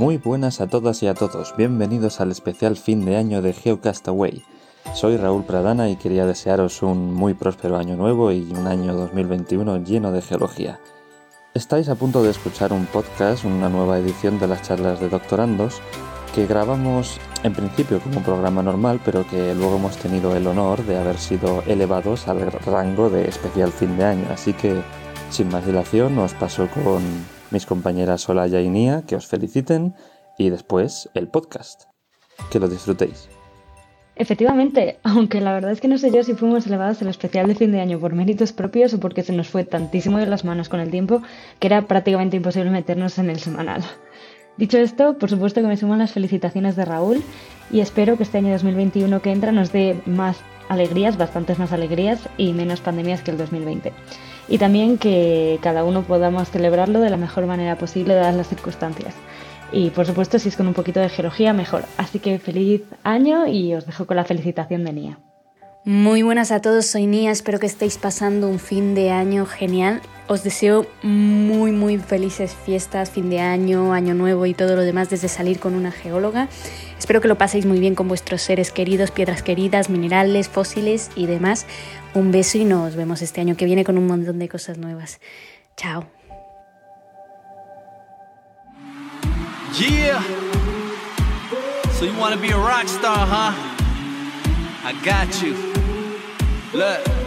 [0.00, 4.42] Muy buenas a todas y a todos, bienvenidos al especial fin de año de Geocastaway.
[4.94, 9.84] Soy Raúl Pradana y quería desearos un muy próspero año nuevo y un año 2021
[9.84, 10.80] lleno de geología.
[11.52, 15.82] Estáis a punto de escuchar un podcast, una nueva edición de las charlas de doctorandos,
[16.34, 20.82] que grabamos en principio como un programa normal, pero que luego hemos tenido el honor
[20.86, 24.24] de haber sido elevados al rango de especial fin de año.
[24.32, 24.80] Así que,
[25.28, 27.02] sin más dilación, os paso con
[27.50, 29.94] mis compañeras Olaya y Nia, que os feliciten,
[30.38, 31.84] y después el podcast.
[32.50, 33.28] Que lo disfrutéis.
[34.16, 37.54] Efectivamente, aunque la verdad es que no sé yo si fuimos elevados al especial de
[37.54, 40.68] fin de año por méritos propios o porque se nos fue tantísimo de las manos
[40.68, 41.22] con el tiempo
[41.58, 43.82] que era prácticamente imposible meternos en el semanal.
[44.58, 47.22] Dicho esto, por supuesto que me suman las felicitaciones de Raúl
[47.70, 50.36] y espero que este año 2021 que entra nos dé más
[50.68, 53.92] alegrías, bastantes más alegrías y menos pandemias que el 2020.
[54.50, 59.14] Y también que cada uno podamos celebrarlo de la mejor manera posible dadas las circunstancias.
[59.72, 61.84] Y por supuesto, si es con un poquito de geología, mejor.
[61.96, 65.18] Así que feliz año y os dejo con la felicitación de Nia.
[65.84, 70.02] Muy buenas a todos, soy Nia, espero que estéis pasando un fin de año genial.
[70.28, 75.08] Os deseo muy muy felices fiestas, fin de año, año nuevo y todo lo demás
[75.08, 76.48] desde salir con una geóloga.
[76.98, 81.24] Espero que lo paséis muy bien con vuestros seres queridos, piedras queridas, minerales, fósiles y
[81.24, 81.66] demás.
[82.12, 85.20] Un beso y nos vemos este año que viene con un montón de cosas nuevas.
[85.76, 86.06] Chao.
[89.78, 90.20] Yeah.
[91.92, 93.52] So you want to be a rock star, huh?
[94.82, 95.54] I got you.
[96.72, 97.19] Look.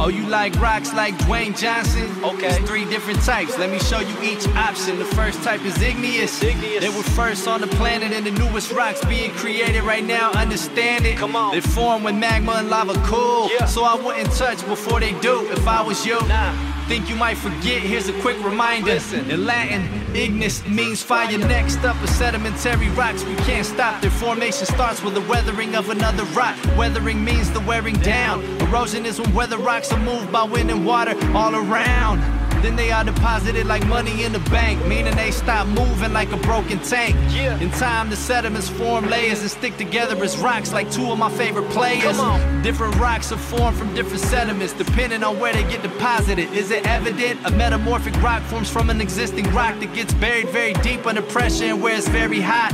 [0.00, 2.10] Oh, you like rocks like Dwayne Johnson?
[2.24, 2.48] Okay.
[2.48, 3.56] There's three different types.
[3.58, 4.98] Let me show you each option.
[4.98, 6.42] The first type is igneous.
[6.42, 6.82] igneous.
[6.82, 10.32] They were first on the planet and the newest rocks being created right now.
[10.32, 11.16] Understand it?
[11.16, 11.54] Come on.
[11.54, 13.48] They form when magma and lava cool.
[13.52, 13.66] Yeah.
[13.66, 16.20] So I wouldn't touch before they do if I was you.
[16.26, 16.73] Nah.
[16.86, 18.92] Think you might forget, here's a quick reminder.
[18.92, 19.30] Listen.
[19.30, 21.38] In Latin, ignis means fire.
[21.38, 23.24] Next up are sedimentary rocks.
[23.24, 24.02] We can't stop.
[24.02, 26.56] Their formation starts with the weathering of another rock.
[26.76, 28.44] Weathering means the wearing down.
[28.60, 32.43] Erosion is when weather rocks are moved by wind and water all around.
[32.64, 36.38] Then they are deposited like money in the bank, meaning they stop moving like a
[36.38, 37.14] broken tank.
[37.28, 37.60] Yeah.
[37.60, 41.30] In time, the sediments form layers and stick together as rocks, like two of my
[41.30, 42.16] favorite players.
[42.62, 46.50] Different rocks are formed from different sediments, depending on where they get deposited.
[46.54, 47.38] Is it evident?
[47.44, 51.66] A metamorphic rock forms from an existing rock that gets buried very deep under pressure
[51.66, 52.72] and where it's very hot.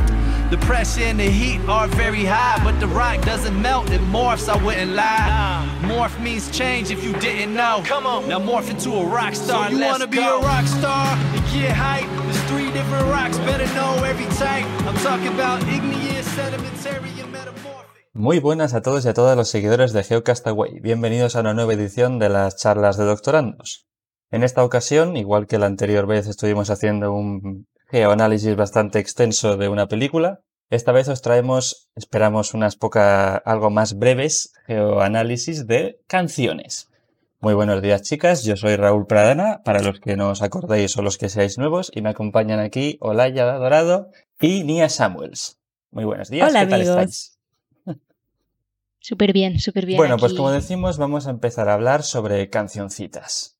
[0.51, 4.49] The pressure and the heat are very high, but the rock doesn't melt, it morphs,
[4.49, 5.65] I wouldn't lie.
[5.83, 7.83] Morph means change if you didn't know.
[7.85, 8.29] Come on.
[8.29, 9.71] Now morph into a rock star.
[9.71, 12.11] So you wanna be a rock star and get hype?
[12.27, 14.67] There's three different rocks, better know every type.
[14.89, 18.11] I'm talking about igneous, sedimentary, and metamorphic.
[18.13, 20.81] Muy buenas a todos y a todas los seguidores de GeoCastaway.
[20.81, 23.87] Bienvenidos a una nueva edición de las charlas de doctorandos.
[24.33, 29.69] En esta ocasión, igual que la anterior vez estuvimos haciendo un geoanálisis bastante extenso de
[29.69, 30.41] una película.
[30.71, 36.89] Esta vez os traemos, esperamos unas pocas, algo más breves geoanálisis de canciones.
[37.41, 41.03] Muy buenos días chicas, yo soy Raúl Pradana, para los que no os acordéis o
[41.03, 45.59] los que seáis nuevos, y me acompañan aquí Olaya Dorado y Nia Samuels.
[45.91, 46.97] Muy buenos días, Hola, ¿qué tal amigos.
[46.97, 47.39] estáis?
[49.01, 49.97] Súper bien, súper bien.
[49.97, 53.57] Bueno, pues como decimos, vamos a empezar a hablar sobre cancioncitas.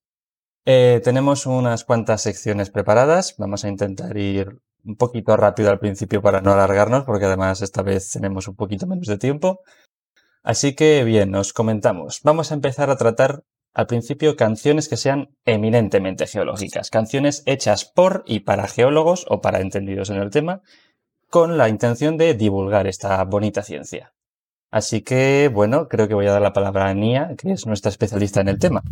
[0.67, 3.35] Eh, tenemos unas cuantas secciones preparadas.
[3.39, 7.83] Vamos a intentar ir un poquito rápido al principio para no alargarnos, porque además esta
[7.83, 9.61] vez tenemos un poquito menos de tiempo.
[10.43, 12.21] Así que bien, nos comentamos.
[12.23, 18.25] Vamos a empezar a tratar al principio canciones que sean eminentemente geológicas, canciones hechas por
[18.27, 20.63] y para geólogos o para entendidos en el tema,
[21.29, 24.13] con la intención de divulgar esta bonita ciencia.
[24.73, 27.91] Así que, bueno, creo que voy a dar la palabra a Nia, que es nuestra
[27.91, 28.83] especialista en el tema.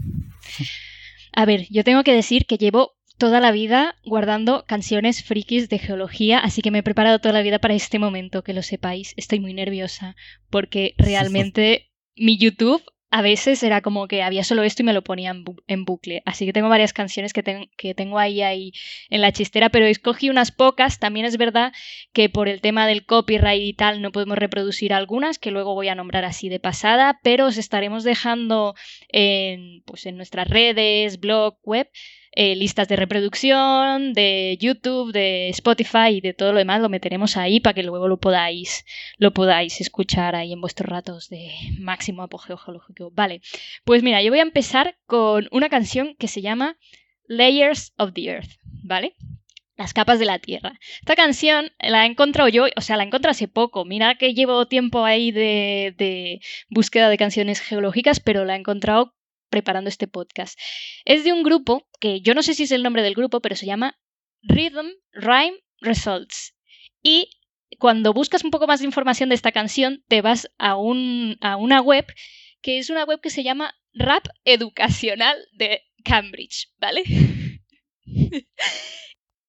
[1.38, 5.78] A ver, yo tengo que decir que llevo toda la vida guardando canciones frikis de
[5.78, 9.14] geología, así que me he preparado toda la vida para este momento, que lo sepáis.
[9.16, 10.16] Estoy muy nerviosa
[10.50, 15.02] porque realmente mi YouTube a veces era como que había solo esto y me lo
[15.02, 16.22] ponía en, bu en bucle.
[16.26, 18.72] Así que tengo varias canciones que, ten que, tengo ahí, ahí
[19.08, 20.98] en la chistera, pero escogí unas pocas.
[20.98, 21.72] También es verdad
[22.12, 25.88] que por el tema del copyright y tal no podemos reproducir algunas, que luego voy
[25.88, 28.74] a nombrar así de pasada, pero os estaremos dejando
[29.08, 31.88] en, pues en nuestras redes, blog, web,
[32.32, 37.36] eh, listas de reproducción, de YouTube, de Spotify y de todo lo demás lo meteremos
[37.36, 38.84] ahí para que luego lo podáis,
[39.16, 43.10] lo podáis escuchar ahí en vuestros ratos de máximo apogeo geológico.
[43.12, 43.40] Vale,
[43.84, 46.76] pues mira, yo voy a empezar con una canción que se llama
[47.26, 48.50] Layers of the Earth,
[48.82, 49.14] ¿vale?
[49.76, 50.78] Las capas de la Tierra.
[51.00, 53.84] Esta canción la he encontrado yo, o sea, la he encontrado hace poco.
[53.84, 59.14] Mira que llevo tiempo ahí de, de búsqueda de canciones geológicas, pero la he encontrado
[59.48, 60.58] preparando este podcast.
[61.04, 63.56] Es de un grupo que yo no sé si es el nombre del grupo, pero
[63.56, 63.98] se llama
[64.42, 66.54] Rhythm, Rhyme Results.
[67.02, 67.30] Y
[67.78, 71.56] cuando buscas un poco más de información de esta canción, te vas a, un, a
[71.56, 72.06] una web
[72.60, 77.02] que es una web que se llama Rap Educacional de Cambridge, ¿vale?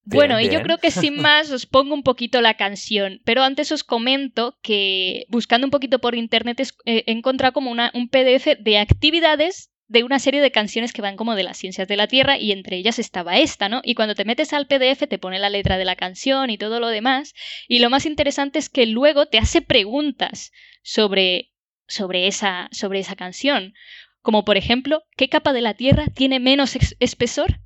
[0.04, 3.72] bueno, y yo creo que sin más os pongo un poquito la canción, pero antes
[3.72, 8.60] os comento que buscando un poquito por internet eh, he encontrado como una, un PDF
[8.60, 12.08] de actividades de una serie de canciones que van como de las ciencias de la
[12.08, 13.82] Tierra y entre ellas estaba esta, ¿no?
[13.84, 16.80] Y cuando te metes al PDF te pone la letra de la canción y todo
[16.80, 17.34] lo demás
[17.68, 20.52] y lo más interesante es que luego te hace preguntas
[20.84, 21.52] sobre
[21.88, 23.74] sobre esa sobre esa canción,
[24.22, 27.60] como por ejemplo, ¿qué capa de la Tierra tiene menos espesor?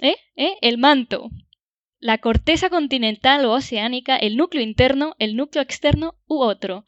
[0.00, 0.16] ¿Eh?
[0.36, 0.58] ¿Eh?
[0.60, 1.30] El manto,
[1.98, 6.84] la corteza continental o oceánica, el núcleo interno, el núcleo externo u otro.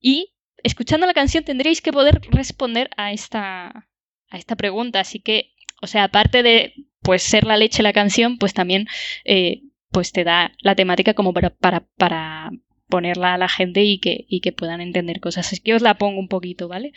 [0.00, 3.87] Y escuchando la canción tendréis que poder responder a esta
[4.30, 5.00] a esta pregunta.
[5.00, 8.86] Así que, o sea, aparte de pues ser la leche la canción, pues también
[9.24, 12.50] eh, pues te da la temática como para, para, para
[12.88, 15.46] ponerla a la gente y que, y que puedan entender cosas.
[15.46, 16.92] Así que os la pongo un poquito, ¿vale?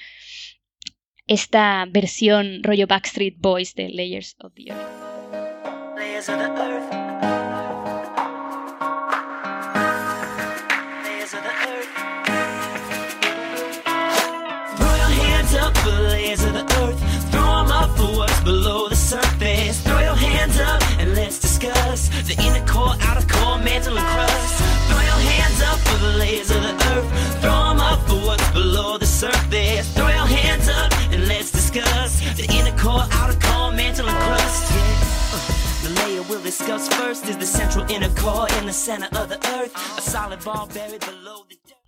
[1.28, 5.98] Esta versión rollo Backstreet Boys de Layers of the Earth.
[5.98, 7.11] Layers of the earth.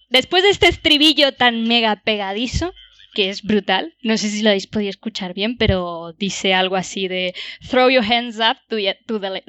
[0.09, 2.73] Después de este estribillo tan mega pegadizo,
[3.13, 3.95] que es brutal.
[4.01, 7.33] No sé si lo habéis podido escuchar bien, pero dice algo así de
[7.69, 9.43] throw your hands up to, the,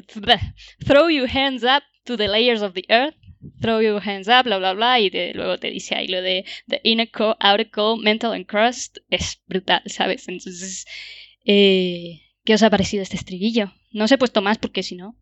[0.86, 3.14] throw your hands up to the layers of the earth.
[3.60, 6.80] Throw your hands up, bla, bla, bla, y luego te dice ahí lo de the
[6.82, 8.98] inner core, outer core, mental and crust.
[9.10, 10.28] Es brutal, ¿sabes?
[10.28, 10.86] Entonces,
[11.44, 13.70] eh, ¿qué os ha parecido este estribillo?
[13.94, 15.16] No os he puesto más porque si no...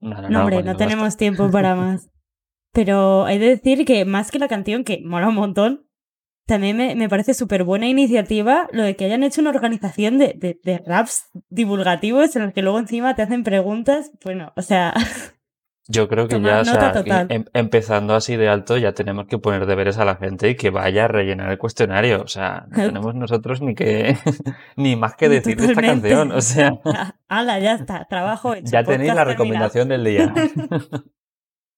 [0.00, 2.10] No, no, no, hombre, no tenemos tiempo para más.
[2.72, 5.86] Pero hay de decir que más que la canción, que mola un montón,
[6.46, 10.82] también me, parece súper buena iniciativa lo de que hayan hecho una organización de, de,
[10.84, 14.10] raps divulgativos en los que luego encima te hacen preguntas.
[14.24, 14.92] Bueno, o sea.
[15.88, 19.66] Yo creo que ya, o sea, em, empezando así de alto, ya tenemos que poner
[19.66, 22.22] deberes a la gente y que vaya a rellenar el cuestionario.
[22.22, 24.16] O sea, no tenemos nosotros ni que
[24.76, 26.30] ni más que decir de esta canción.
[26.30, 26.72] O sea.
[27.28, 28.70] Hala, ya está, trabajo hecho.
[28.70, 30.32] Ya tenéis la recomendación del día.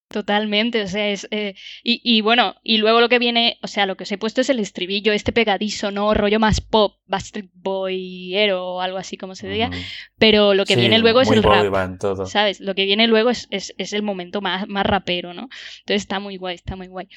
[0.07, 1.27] Totalmente, o sea, es...
[1.31, 4.41] Eh, y, bueno, y luego lo que viene, o sea, lo que os he puesto
[4.41, 6.13] es el estribillo, este pegadizo, ¿no?
[6.13, 9.71] Rollo más pop, Backstreet Boyero o algo así como se diga,
[10.17, 12.27] pero lo que viene luego es el rap, todo.
[12.27, 12.59] ¿sabes?
[12.59, 15.49] Lo que viene luego es, es, es, el momento más, más rapero, ¿no?
[15.79, 17.07] Entonces está muy guay, está muy guay.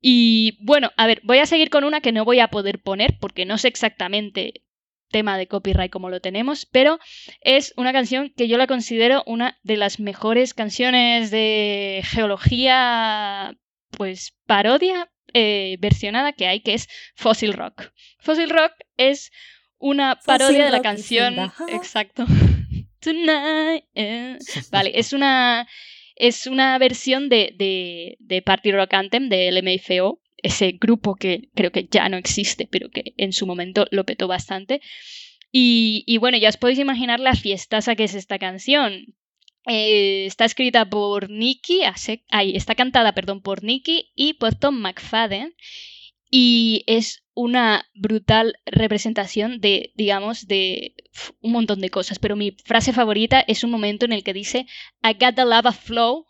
[0.00, 3.18] Y bueno, a ver, voy a seguir con una que no voy a poder poner
[3.18, 4.63] porque no sé exactamente
[5.14, 6.98] tema de copyright como lo tenemos, pero
[7.40, 13.56] es una canción que yo la considero una de las mejores canciones de geología,
[13.92, 17.92] pues parodia eh, versionada que hay, que es Fossil Rock.
[18.18, 19.30] Fossil Rock es
[19.78, 21.52] una parodia de la canción.
[21.68, 22.26] Exacto.
[23.00, 23.84] Tonight.
[23.94, 24.36] Eh.
[24.72, 25.68] Vale, es una.
[26.16, 31.72] Es una versión de, de, de Party Rock Anthem de LMFAO, ese grupo que creo
[31.72, 34.82] que ya no existe, pero que en su momento lo petó bastante.
[35.50, 39.14] Y, bueno, ya os podéis imaginar la fiestaza que es esta canción.
[39.66, 41.82] Eh, está escrita por Nicky,
[42.52, 45.54] está cantada, perdón, por Nicky y por Tom McFadden.
[46.28, 50.94] Y es una brutal representación de, digamos, de
[51.40, 52.18] un montón de cosas.
[52.18, 54.66] Pero mi frase favorita es un momento en el que dice
[55.02, 56.26] I got the lava flow,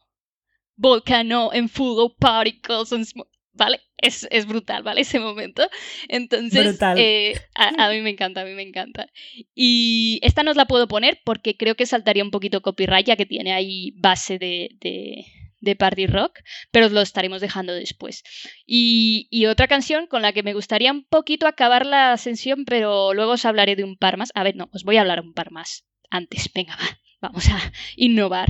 [0.77, 3.35] volcano and full of particles and smoke.
[3.55, 3.81] ¿vale?
[4.07, 5.01] Es, es, brutal, ¿vale?
[5.01, 5.69] Ese momento.
[6.09, 9.09] Entonces, eh, a, mí me encanta, a mí me encanta.
[9.55, 13.17] Y esta no os la puedo poner porque creo que saltaría un poquito copyright ya
[13.17, 15.27] que tiene ahí base de, de,
[15.61, 18.23] de party rock, pero os lo estaremos dejando después.
[18.67, 23.15] Y, y, otra canción con la que me gustaría un poquito acabar la ascensión, pero
[23.15, 24.31] luego os hablaré de un par más.
[24.35, 26.51] A ver, no, os voy a hablar un par más antes.
[26.55, 27.59] Venga, va vamos a
[27.97, 28.49] innovar.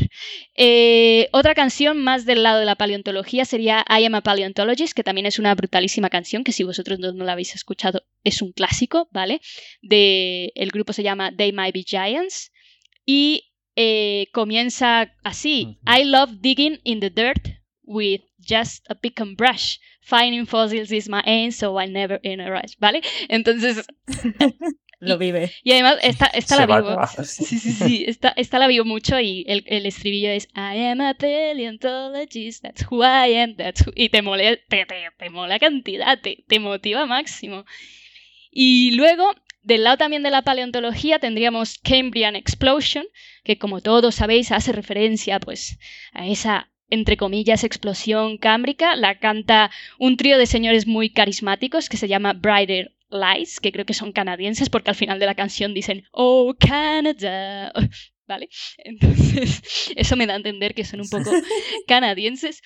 [0.56, 5.04] Eh, otra canción más del lado de la paleontología sería I Am a Paleontologist, que
[5.04, 9.08] también es una brutalísima canción, que si vosotros no, la habéis escuchado es un clásico,
[9.12, 9.40] ¿vale?
[9.80, 12.50] De, el grupo se llama They Might Be Giants
[13.06, 17.48] y eh, comienza así, I love digging in the dirt
[17.84, 19.78] with just a pick and brush.
[20.00, 23.02] Finding fossils is my aim, so I never in a rush, ¿vale?
[23.28, 23.86] Entonces,
[25.04, 25.52] lo vive.
[25.62, 26.96] Y además, esta, esta la vivo.
[27.25, 28.04] Sí, sí, sí.
[28.06, 32.87] Esta, esta la vivo mucho y el, el estribillo es I am a paleontologist, that's
[32.90, 33.92] who I am, that's who...
[33.94, 37.64] Y te mola, te, te, te mola cantidad, te, te motiva máximo.
[38.50, 43.04] Y luego, del lado también de la paleontología, tendríamos Cambrian Explosion,
[43.44, 45.78] que como todos sabéis hace referencia pues
[46.12, 51.96] a esa entre comillas explosión cámbrica, la canta un trío de señores muy carismáticos que
[51.96, 55.73] se llama Brighter Lies, que creo que son canadienses porque al final de la canción
[55.75, 57.73] dicen Oh Canada,
[58.26, 58.49] ¿vale?
[58.78, 59.62] Entonces,
[59.97, 61.30] eso me da a entender que son un poco
[61.87, 62.61] canadienses.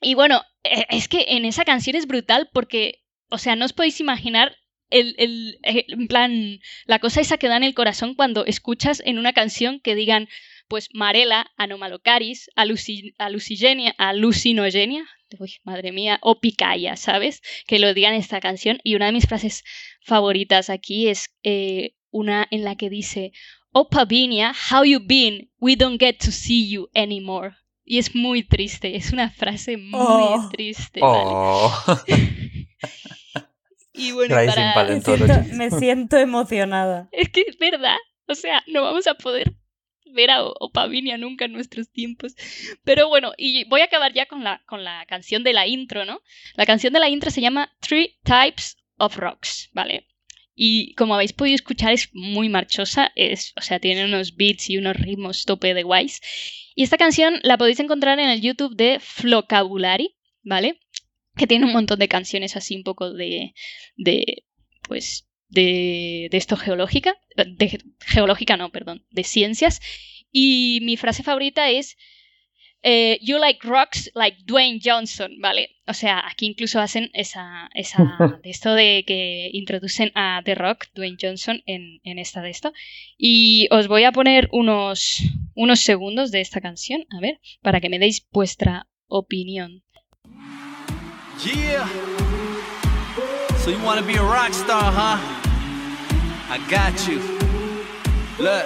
[0.00, 3.72] Y bueno, eh, es que en esa canción es brutal porque, o sea, no os
[3.72, 4.56] podéis imaginar
[4.90, 9.02] el, el, eh, en plan, la cosa esa que da en el corazón cuando escuchas
[9.04, 10.28] en una canción que digan,
[10.68, 15.04] pues, Marela, Anomalocaris, aluci- alucigenia, alucinogenia,
[15.38, 17.42] uy, madre mía, o Picaya, ¿sabes?
[17.66, 18.78] Que lo digan esta canción.
[18.84, 19.64] Y una de mis frases
[20.04, 23.32] favoritas aquí es eh, una en la que dice,
[23.72, 25.50] Oh Pavinia, how you been?
[25.60, 27.54] We don't get to see you anymore.
[27.84, 30.48] Y es muy triste, es una frase muy Oh.
[30.52, 31.00] triste.
[31.00, 31.24] ¿vale?
[31.26, 31.72] Oh.
[33.98, 34.46] Y bueno, para...
[34.68, 35.32] Me Paleontologist.
[35.46, 37.08] siento, me siento emocionada.
[37.12, 37.96] Es que es verdad.
[38.28, 39.54] O sea, no vamos a poder
[40.12, 42.34] ver a Opavinia nunca en nuestros tiempos.
[42.84, 46.04] Pero bueno, y voy a acabar ya con la, con la canción de la intro,
[46.04, 46.20] ¿no?
[46.54, 50.06] La canción de la intro se llama Three Types of Rocks, ¿vale?
[50.54, 54.78] Y como habéis podido escuchar, es muy marchosa, es, o sea, tiene unos beats y
[54.78, 56.22] unos ritmos tope de guays.
[56.74, 60.80] Y esta canción la podéis encontrar en el YouTube de Flocabulary, ¿vale?
[61.36, 63.52] Que tiene un montón de canciones así un poco de,
[63.96, 64.44] de
[64.88, 69.80] pues, de, de esto geológica, de geológica no, perdón, de ciencias.
[70.32, 71.96] Y mi frase favorita es
[72.82, 75.70] eh, You like rocks like Dwayne Johnson, ¿vale?
[75.86, 80.86] O sea, aquí incluso hacen esa, esa de esto de que introducen a The Rock,
[80.94, 82.72] Dwayne Johnson, en, en esta de esto.
[83.18, 85.22] Y os voy a poner unos,
[85.54, 89.82] unos segundos de esta canción, a ver, para que me deis vuestra opinión.
[91.44, 92.15] Yeah.
[93.66, 95.18] So you wanna be a rock star, huh?
[96.48, 97.18] I got you.
[98.38, 98.64] Look.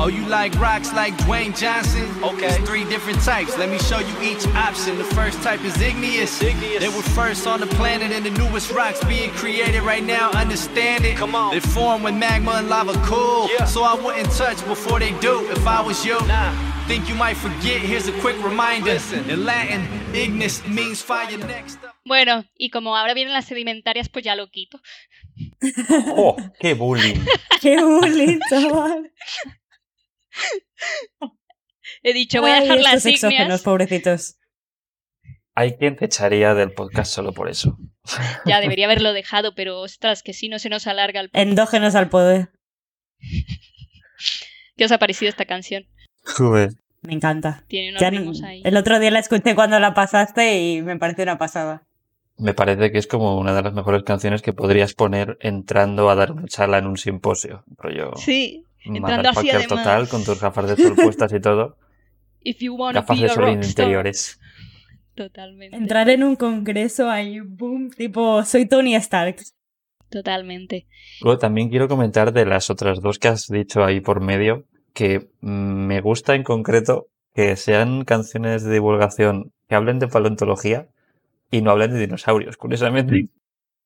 [0.00, 2.10] Oh, you like rocks like Dwayne Johnson?
[2.24, 2.48] Okay.
[2.48, 3.56] There's three different types.
[3.56, 4.98] Let me show you each option.
[4.98, 6.42] The first type is igneous.
[6.42, 6.80] igneous.
[6.80, 10.32] They were first on the planet and the newest rocks being created right now.
[10.32, 11.16] Understand it?
[11.16, 11.54] Come on.
[11.54, 13.48] They form when magma and lava cool.
[13.56, 13.66] Yeah.
[13.66, 16.18] So I wouldn't touch before they do if I was you.
[16.26, 16.52] Nah.
[16.88, 17.80] Think you might forget?
[17.80, 18.94] Here's a quick reminder.
[18.94, 19.30] Listen.
[19.30, 21.93] In Latin, ignis means fire next up.
[22.04, 24.80] Bueno, y como ahora vienen las sedimentarias, pues ya lo quito.
[26.16, 26.36] ¡Oh!
[26.60, 27.20] ¡Qué bullying!
[27.62, 29.10] ¡Qué bullying, chaval!
[32.02, 33.62] He dicho, voy a Ay, dejar estos las exógenos, ígneas.
[33.62, 34.36] pobrecitos.
[35.54, 37.78] Hay quien te echaría del podcast solo por eso.
[38.44, 41.30] Ya debería haberlo dejado, pero ostras, que si no se nos alarga el...
[41.32, 42.50] Endógenos al poder.
[44.76, 45.86] ¿Qué os ha parecido esta canción?
[46.24, 46.70] Joder.
[47.02, 47.64] Me encanta.
[47.68, 48.00] Tiene unos
[48.40, 48.62] Ya ahí.
[48.64, 51.86] el otro día la escuché cuando la pasaste y me pareció una pasada.
[52.36, 56.14] Me parece que es como una de las mejores canciones que podrías poner entrando a
[56.14, 57.64] dar una charla en un simposio.
[57.76, 58.12] Rollo.
[58.16, 59.68] Sí, entrando así además.
[59.68, 61.76] total, con tus gafas de sol puestas y todo.
[62.42, 64.40] If you wanna Gafas be de sol interiores.
[65.14, 65.76] Totalmente.
[65.76, 69.36] Entrar en un congreso ahí, boom, tipo, soy Tony Stark.
[70.10, 70.86] Totalmente.
[71.22, 75.30] Luego también quiero comentar de las otras dos que has dicho ahí por medio, que
[75.40, 80.88] mm, me gusta en concreto que sean canciones de divulgación que hablen de paleontología
[81.50, 83.28] y no hablen de dinosaurios, curiosamente.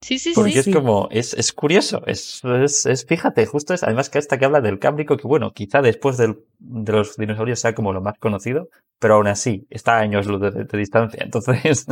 [0.00, 0.58] Sí, sí, Porque sí.
[0.60, 0.72] es sí.
[0.72, 4.60] como, es, es curioso, es, es, es- fíjate, justo es, además que esta que habla
[4.60, 8.68] del cámbrico, que bueno, quizá después del- de los dinosaurios sea como lo más conocido,
[9.00, 11.86] pero aún así, está a años luz de, de distancia, entonces,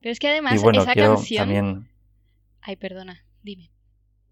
[0.00, 1.38] Pero es que además y bueno, esa canción...
[1.38, 1.88] también...
[2.60, 3.70] Ay, perdona, dime.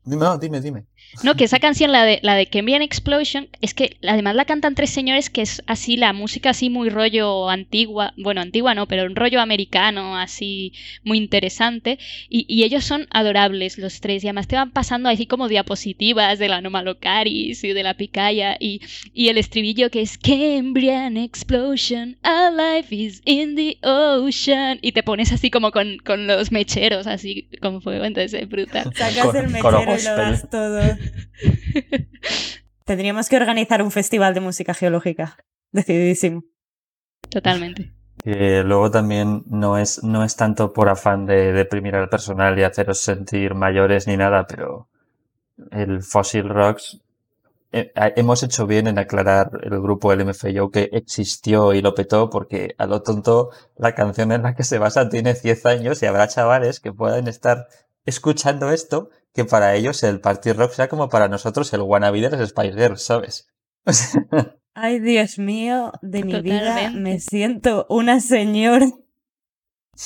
[0.07, 0.85] No, dime, dime.
[1.25, 4.75] No, que esa canción, la de, la de Cambrian Explosion, es que además la cantan
[4.77, 9.05] tres señores que es así, la música así muy rollo antigua, bueno, antigua no, pero
[9.05, 10.73] un rollo americano, así
[11.03, 11.99] muy interesante,
[12.29, 16.39] y, y ellos son adorables los tres, y además te van pasando así como diapositivas
[16.39, 18.81] de la Anomalocaris y de la Picaya, y,
[19.13, 25.03] y el estribillo que es Cambrian Explosion, our life is in the ocean, y te
[25.03, 28.93] pones así como con, con los mecheros, así con fuego, entonces es brutal.
[28.95, 30.33] Sacas Con- el con mechero y lo gospel.
[30.33, 30.81] das todo.
[32.85, 35.37] Tendríamos que organizar un festival de música geológica.
[35.73, 36.45] Decididísimo.
[37.29, 37.93] Totalmente.
[38.23, 42.63] Que luego también no es, no es tanto por afán de deprimir al personal y
[42.63, 44.89] haceros sentir mayores ni nada, pero
[45.71, 47.01] el Fossil Rocks,
[47.73, 52.31] eh, eh, hemos hecho bien en aclarar el grupo LMFAO que existió y lo petó
[52.31, 56.07] porque a lo tonto la canción en la que se basa tiene 10 años y
[56.07, 57.67] habrá chavales que pueden estar
[58.07, 62.31] escuchando esto que para ellos el party rock sea como para nosotros el wannabe de
[62.37, 63.49] los Spice Girls, ¿sabes?
[64.75, 68.87] Ay, Dios mío, de mi vida me siento una señora.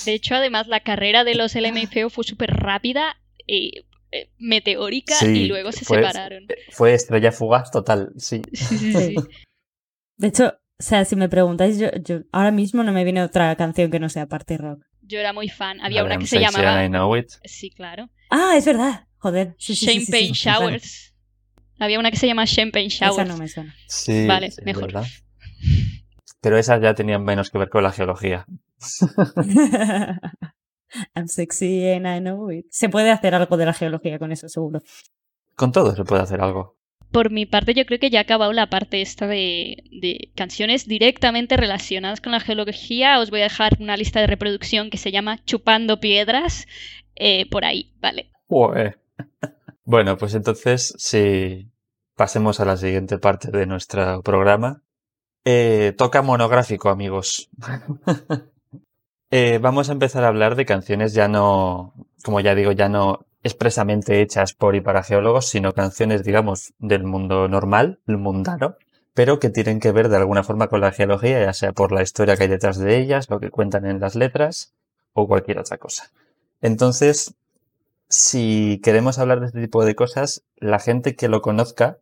[0.04, 3.16] De hecho, además, la carrera de los LMFAO fue súper rápida,
[3.48, 6.46] eh, eh, meteórica, Sí, y luego se fue- separaron.
[6.70, 8.42] Fue estrella fugaz total, sí.
[8.52, 9.14] Sí, sí, sí.
[10.16, 10.46] De hecho,
[10.78, 13.98] o sea, si me preguntáis, yo, yo ahora mismo no me viene otra canción que
[14.00, 14.84] no sea party rock.
[15.10, 15.80] Yo era muy fan.
[15.80, 16.84] Había una que se llamaba...
[16.84, 17.30] I know it.
[17.44, 18.08] Sí, claro.
[18.30, 19.06] Ah, es verdad.
[19.18, 19.56] Joder.
[19.58, 20.32] Sí, sí, sí, sí, sí, Champagne.
[20.78, 21.14] Showers.
[21.80, 23.28] Había una que se llama Champagne Esa Showers.
[23.28, 23.74] no me suena.
[23.88, 24.92] Sí, Vale, sí, mejor.
[24.92, 25.06] ¿verdad?
[26.40, 28.46] Pero esas ya tenían menos que ver con la geología.
[31.14, 32.66] I'm sexy and I know it.
[32.70, 34.80] Se puede hacer algo de la geología con eso, seguro.
[35.56, 36.76] Con todo se puede hacer algo.
[37.12, 41.56] Por mi parte, yo creo que ya ha acabado la parte esta de, canciones directamente
[41.56, 43.18] relacionadas con la geología.
[43.18, 46.66] Os voy a dejar una lista de reproducción que se llama Chupando Piedras.
[47.16, 48.30] eh, por ahí, ¿vale?
[49.82, 51.68] Bueno, pues entonces, si
[52.20, 54.82] pasemos a la siguiente parte de nuestro programa.
[55.44, 57.48] Eh, toca monográfico, amigos.
[59.32, 63.28] Eh, vamos a empezar a hablar de canciones ya no, como ya digo, ya no
[63.42, 68.76] expresamente hechas por y para geólogos, sino canciones, digamos, del mundo normal, el mundano,
[69.14, 72.02] pero que tienen que ver de alguna forma con la geología, ya sea por la
[72.02, 74.72] historia que hay detrás de ellas, lo que cuentan en las letras
[75.12, 76.10] o cualquier otra cosa.
[76.60, 77.34] Entonces,
[78.08, 81.98] si queremos hablar de este tipo de cosas, la gente que lo conozca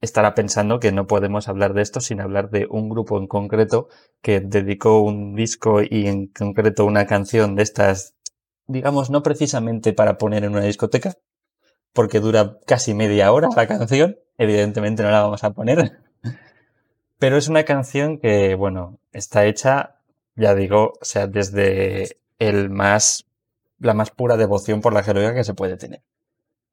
[0.00, 3.88] estará pensando que no podemos hablar de esto sin hablar de un grupo en concreto
[4.22, 8.14] que dedicó un disco y en concreto una canción de estas,
[8.66, 11.14] digamos, no precisamente para poner en una discoteca,
[11.92, 15.98] porque dura casi media hora la canción, evidentemente no la vamos a poner,
[17.18, 19.96] pero es una canción que, bueno, está hecha,
[20.34, 23.26] ya digo, o sea, desde el más,
[23.78, 26.02] la más pura devoción por la geología que se puede tener.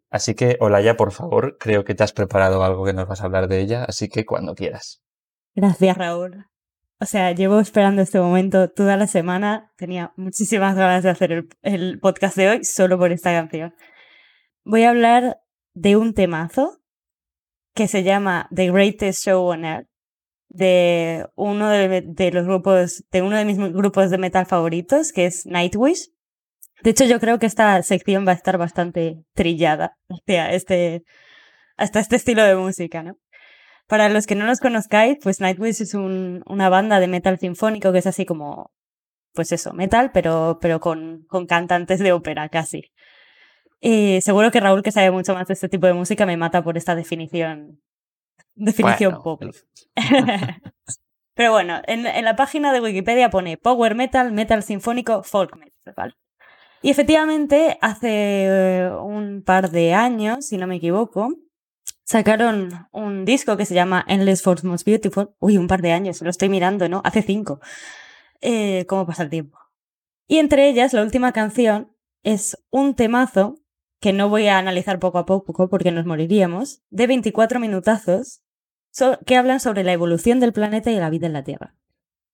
[0.09, 3.25] Así que, Olaya, por favor, creo que te has preparado algo que nos vas a
[3.25, 5.01] hablar de ella, así que cuando quieras.
[5.55, 6.45] Gracias, Raúl.
[6.99, 9.71] O sea, llevo esperando este momento toda la semana.
[9.77, 13.73] Tenía muchísimas ganas de hacer el, podcast de hoy solo por esta canción.
[14.63, 15.41] Voy a hablar
[15.73, 16.79] de un temazo
[17.73, 19.87] que se llama The Greatest Show on Earth
[20.49, 25.25] de uno de, de los grupos, de uno de mis grupos de metal favoritos, que
[25.25, 26.11] es Nightwish.
[26.83, 31.03] De hecho, yo creo que esta sección va a estar bastante trillada hacia este,
[31.77, 33.17] hasta este estilo de música, ¿no?
[33.93, 37.91] Para los que no los conozcáis, pues Nightwish es un, una banda de metal sinfónico
[37.91, 38.71] que es así como,
[39.35, 42.91] pues eso, metal, pero, pero con, con cantantes de ópera casi.
[43.79, 46.63] Y seguro que Raúl, que sabe mucho más de este tipo de música, me mata
[46.63, 47.83] por esta definición,
[48.55, 49.51] definición Bueno, pobre.
[51.35, 55.93] Pero bueno, en, en, la página de Wikipedia pone Power Metal, Metal Sinfónico, Folk Metal.
[55.95, 56.13] ¿vale?
[56.81, 61.29] Y efectivamente, hace un par de años, si no me equivoco,
[62.03, 65.31] sacaron un disco que se llama Endless Force Most Beautiful.
[65.39, 67.01] Uy, un par de años, lo estoy mirando, ¿no?
[67.03, 67.59] Hace cinco.
[68.41, 69.57] Eh, ¿Cómo pasa el tiempo?
[70.27, 73.55] Y entre ellas, la última canción es un temazo
[73.99, 78.41] que no voy a analizar poco a poco porque nos moriríamos, de 24 minutazos
[79.25, 81.75] que hablan sobre la evolución del planeta y la vida en la Tierra.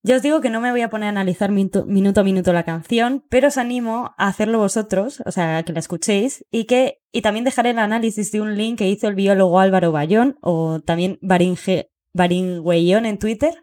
[0.02, 1.84] Ya os digo que no me voy a poner a analizar minuto,
[2.20, 6.46] a minuto la canción, pero os animo a hacerlo vosotros, o sea, que la escuchéis,
[6.50, 9.92] y que y también dejaré el análisis de un link que hizo el biólogo Álvaro
[9.92, 13.62] Bayón, o también Baringüeyón en Twitter,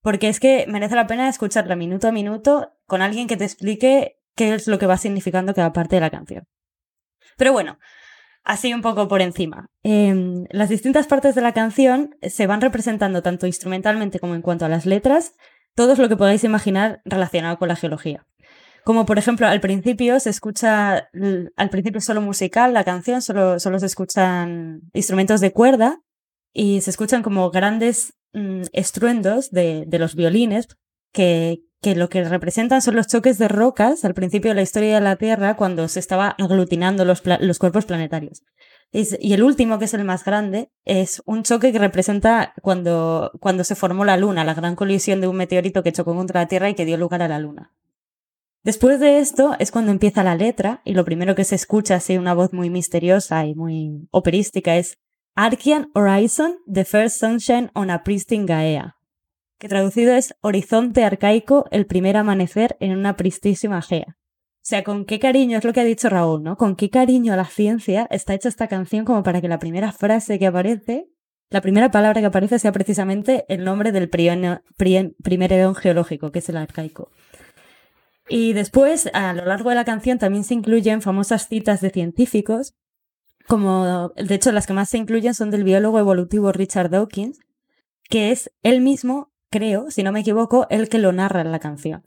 [0.00, 4.20] porque es que merece la pena escucharla minuto a minuto con alguien que te explique
[4.36, 6.44] qué es lo que va significando cada parte de la canción.
[7.36, 7.78] Pero bueno,
[8.48, 9.68] así un poco por encima.
[9.84, 14.64] Eh, las distintas partes de la canción se van representando tanto instrumentalmente como en cuanto
[14.64, 15.34] a las letras,
[15.74, 18.26] todo lo que podáis imaginar relacionado con la geología.
[18.84, 21.10] Como por ejemplo, al principio se escucha,
[21.56, 26.00] al principio solo musical la canción, solo, solo se escuchan instrumentos de cuerda
[26.54, 30.68] y se escuchan como grandes mmm, estruendos de, de, los violines
[31.12, 34.96] que, que lo que representan son los choques de rocas al principio de la historia
[34.96, 38.42] de la Tierra cuando se estaba aglutinando los, los cuerpos planetarios.
[38.90, 43.62] Y el último, que es el más grande, es un choque que representa cuando, cuando
[43.62, 46.70] se formó la Luna, la gran colisión de un meteorito que chocó contra la Tierra
[46.70, 47.74] y que dio lugar a la Luna.
[48.64, 52.16] Después de esto es cuando empieza la letra y lo primero que se escucha así
[52.16, 54.98] una voz muy misteriosa y muy operística es
[55.36, 58.97] Archean Horizon, the first sunshine on a pristine Gaea,
[59.58, 64.16] que traducido es Horizonte arcaico, el primer amanecer en una pristísima Gea.
[64.16, 66.56] O sea, con qué cariño, es lo que ha dicho Raúl, ¿no?
[66.56, 69.92] Con qué cariño a la ciencia está hecha esta canción como para que la primera
[69.92, 71.08] frase que aparece,
[71.50, 76.48] la primera palabra que aparece sea precisamente el nombre del primer eón geológico, que es
[76.50, 77.10] el arcaico.
[78.28, 82.74] Y después, a lo largo de la canción, también se incluyen famosas citas de científicos,
[83.46, 87.40] como de hecho las que más se incluyen son del biólogo evolutivo Richard Dawkins,
[88.10, 91.58] que es él mismo, creo, si no me equivoco, el que lo narra en la
[91.58, 92.02] canción.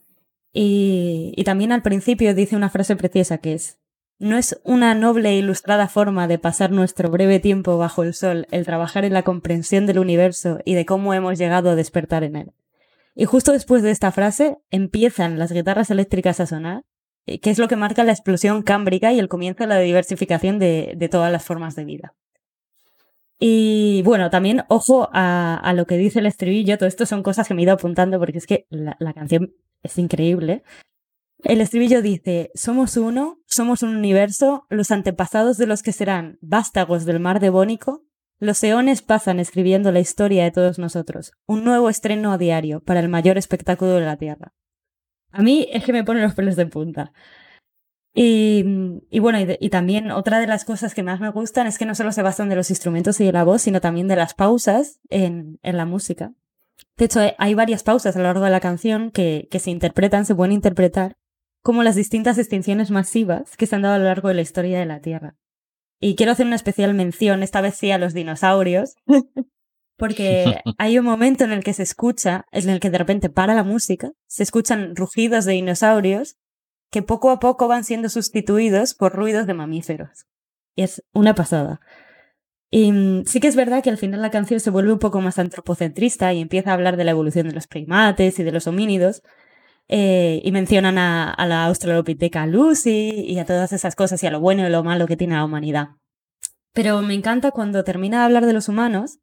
[0.54, 3.80] Y, también al principio dice una frase preciosa que es,
[4.20, 8.48] no es una noble e ilustrada forma de pasar nuestro breve tiempo bajo el sol
[8.52, 12.36] el trabajar en la comprensión del universo y de cómo hemos llegado a despertar en
[12.36, 12.52] él.
[13.16, 16.84] Y justo después de esta frase empiezan las guitarras eléctricas a sonar,
[17.26, 20.60] eh, que es lo que marca la explosión cámbrica y el comienzo de la diversificación
[20.60, 22.14] de todas las formas de vida.
[23.44, 27.48] Y bueno, también ojo a, a, lo que dice el estribillo, todo esto son cosas
[27.48, 30.62] que me he ido apuntando porque es que la, canción es increíble.
[31.44, 37.04] El estribillo dice, somos uno, somos un universo, los antepasados de los que serán vástagos
[37.06, 38.04] del mar devónico,
[38.38, 43.00] los eones pasan escribiendo la historia de todos nosotros, un nuevo estreno a diario para
[43.00, 44.54] el mayor espectáculo de la Tierra.
[45.32, 47.12] A mí es que me pone los pelos de punta.
[48.14, 48.66] Y,
[49.10, 51.78] y bueno, y, de, y, también otra de las cosas que más me gustan es
[51.78, 54.18] que no solo se basan de los instrumentos y de la voz, sino también de
[54.18, 56.34] las pausas en, en la música.
[56.98, 60.26] De hecho, hay varias pausas a lo largo de la canción que, que se interpretan,
[60.26, 61.16] se pueden interpretar
[61.62, 64.80] como las distintas extinciones masivas que se han dado a lo largo de la historia
[64.80, 65.36] de la Tierra.
[66.00, 68.96] Y quiero hacer una especial mención, esta vez sí a los dinosaurios,
[69.98, 73.54] porque hay un momento en el que se escucha, en el que de repente para
[73.54, 76.38] la música, se escuchan rugidos de dinosaurios
[76.92, 80.28] que poco a poco van siendo sustituidos por ruidos de mamíferos.
[80.76, 81.82] Es una pasada.
[82.70, 85.22] Y mm, sí que es verdad que al final la canción se vuelve un poco
[85.22, 88.68] más antropocentrista y empieza a hablar de la evolución de los primates y de los
[88.68, 89.24] homínidos,
[89.88, 94.32] eh, y mencionan a, a, la Australopiteca Lucy y a todas esas cosas y a
[94.32, 95.90] lo bueno y lo malo que tiene la humanidad.
[96.72, 99.20] Pero me encanta cuando termina de hablar de los humanos,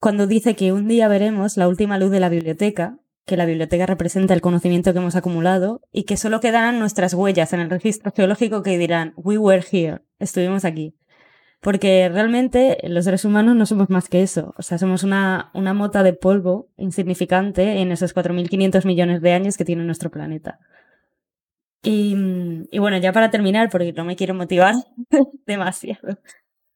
[0.00, 3.86] cuando dice que un día veremos la última luz de la biblioteca, que la biblioteca
[3.86, 8.12] representa el conocimiento que hemos acumulado y que solo quedarán nuestras huellas en el registro
[8.12, 10.94] geológico que dirán, we were here, estuvimos aquí.
[11.60, 14.52] Porque realmente los seres humanos no somos más que eso.
[14.58, 19.56] O sea, somos una, una mota de polvo insignificante en esos 4.500 millones de años
[19.56, 20.58] que tiene nuestro planeta.
[21.82, 22.16] Y,
[22.70, 24.74] y, bueno, ya para terminar, porque no me quiero motivar
[25.46, 26.18] demasiado,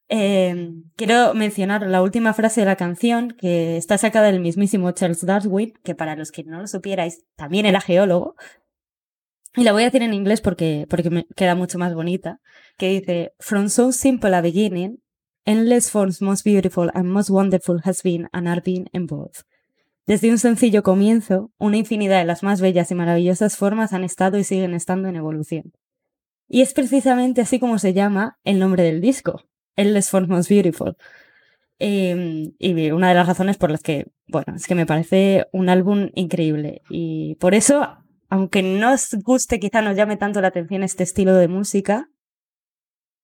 [0.09, 5.25] eh, quiero mencionar la última frase de la canción, que está sacada del mismísimo Charles
[5.25, 8.35] Darwin, que para los que no lo supierais, también era geólogo,
[9.55, 12.39] y la voy a decir en inglés porque, porque me queda mucho más bonita,
[12.77, 15.01] que dice, From so simple a beginning,
[15.45, 19.41] endless forms most beautiful and most wonderful has been and are being in both.
[20.05, 24.37] Desde un sencillo comienzo, una infinidad de las más bellas y maravillosas formas han estado
[24.37, 25.73] y siguen estando en evolución.
[26.47, 29.43] Y es precisamente así como se llama el nombre del disco,
[29.75, 30.95] Endless Forms Most Beautiful.
[31.79, 35.69] Eh, y una de las razones por las que, bueno, es que me parece un
[35.69, 36.81] álbum increíble.
[36.89, 41.33] Y por eso aunque no os guste, quizá nos llame tanto la atención este estilo
[41.33, 42.09] de música,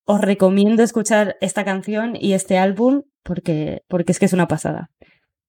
[0.06, 4.92] os recomiendo escuchar esta canción y este álbum porque, porque es que es una pasada.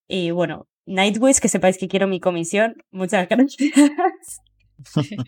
[0.08, 2.76] Y bueno, Nightwish, que sepáis que quiero mi comisión.
[2.90, 4.40] Muchas gracias.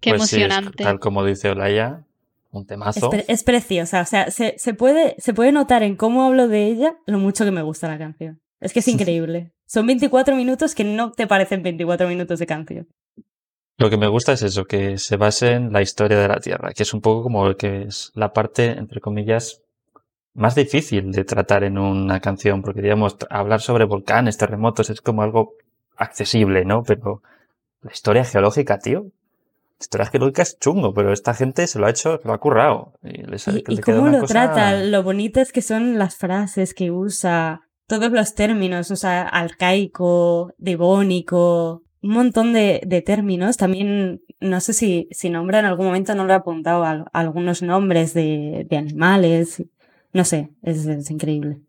[0.00, 0.74] Qué pues emocionante.
[0.78, 2.04] Sí, tal como dice Olaya,
[2.58, 3.06] un temazo.
[3.06, 4.00] Es, pre es preciosa.
[4.00, 7.44] O sea, se, se, puede, se puede notar en cómo hablo de ella lo mucho
[7.44, 8.40] que me gusta la canción.
[8.60, 9.52] Es que es increíble.
[9.66, 12.88] Son 24 minutos que no te parecen 24 minutos de canción.
[13.76, 16.72] Lo que me gusta es eso, que se base en la historia de la Tierra,
[16.72, 19.62] que es un poco como que es la parte, entre comillas,
[20.32, 25.22] más difícil de tratar en una canción, porque digamos, hablar sobre volcanes, terremotos, es como
[25.22, 25.54] algo
[25.96, 26.84] accesible, ¿no?
[26.84, 27.22] Pero
[27.82, 29.06] la historia geológica, tío,
[29.84, 32.94] la historia geológica es chungo, pero esta gente se lo ha hecho, lo ha currado.
[33.02, 34.32] Y, les, ¿Y, ¿y cómo lo cosa...
[34.32, 34.74] trata?
[34.82, 40.54] Lo bonito es que son las frases que usa, todos los términos, o sea, arcaico,
[40.58, 43.56] devónico, un montón de, de, términos.
[43.56, 47.20] También, no sé si, si nombra en algún momento, no lo he apuntado a, a
[47.20, 49.62] algunos nombres de, de, animales.
[50.12, 51.60] No sé, es, es, increíble.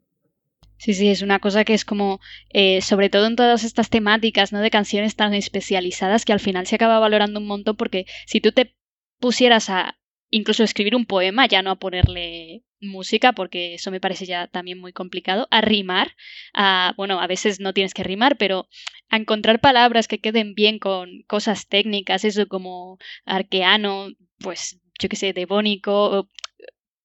[0.77, 4.51] Sí, sí, es una cosa que es como, eh, sobre todo en todas estas temáticas,
[4.51, 4.59] ¿no?
[4.59, 8.51] De canciones tan especializadas que al final se acaba valorando un montón porque si tú
[8.51, 8.75] te
[9.19, 9.97] pusieras a
[10.29, 14.79] incluso escribir un poema, ya no a ponerle música, porque eso me parece ya también
[14.79, 16.11] muy complicado, a rimar,
[16.53, 18.67] a, bueno, a veces no tienes que rimar, pero
[19.09, 24.09] a encontrar palabras que queden bien con cosas técnicas, eso como arqueano,
[24.39, 26.27] pues yo qué sé, devónico,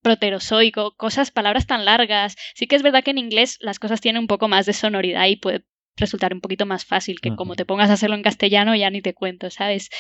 [0.03, 2.37] proterozoico, cosas, palabras tan largas.
[2.55, 5.27] Sí que es verdad que en inglés las cosas tienen un poco más de sonoridad
[5.27, 5.65] y puede
[5.97, 9.03] resultar un poquito más fácil que como te pongas a hacerlo en castellano ya ni
[9.03, 9.91] te cuento, ¿sabes?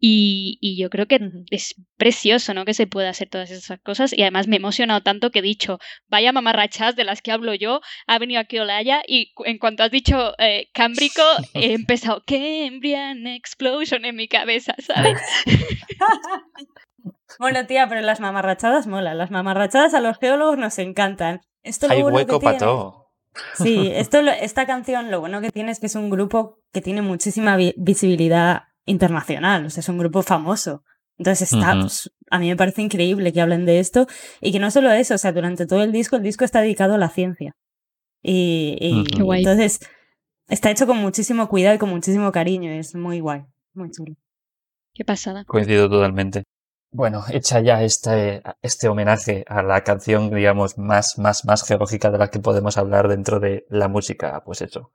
[0.00, 1.18] Y, y yo creo que
[1.50, 2.64] es precioso, ¿no?
[2.64, 4.12] Que se pueda hacer todas esas cosas.
[4.12, 5.78] Y además me he emocionado tanto que he dicho,
[6.08, 9.90] vaya mamarrachas de las que hablo yo, ha venido aquí Olaya y en cuanto has
[9.90, 11.22] dicho eh, Cámbrico,
[11.54, 15.20] he empezado Cambrian Explosion en mi cabeza, ¿sabes?
[17.38, 19.18] Bueno, tía, pero las mamarrachadas molan.
[19.18, 21.40] Las mamarrachadas a los geólogos nos encantan.
[21.62, 23.06] Esto Hay bueno hueco para todo.
[23.56, 27.02] Sí, esto, esta canción lo bueno que tiene es que es un grupo que tiene
[27.02, 30.82] muchísima vi- visibilidad internacional, o sea, es un grupo famoso.
[31.16, 34.06] Entonces está, pues, a mí me parece increíble que hablen de esto
[34.40, 36.94] y que no solo eso, o sea, durante todo el disco, el disco está dedicado
[36.94, 37.52] a la ciencia.
[38.22, 39.04] Y,
[39.38, 39.80] entonces
[40.48, 44.14] está hecho con muchísimo cuidado y con muchísimo cariño, es muy guay, muy chulo.
[44.92, 45.44] Qué pasada.
[45.44, 46.44] Coincido totalmente.
[46.94, 52.18] Bueno, hecha ya este, este homenaje a la canción, digamos, más, más, más geológica de
[52.18, 54.92] la que podemos hablar dentro de la música, pues eso,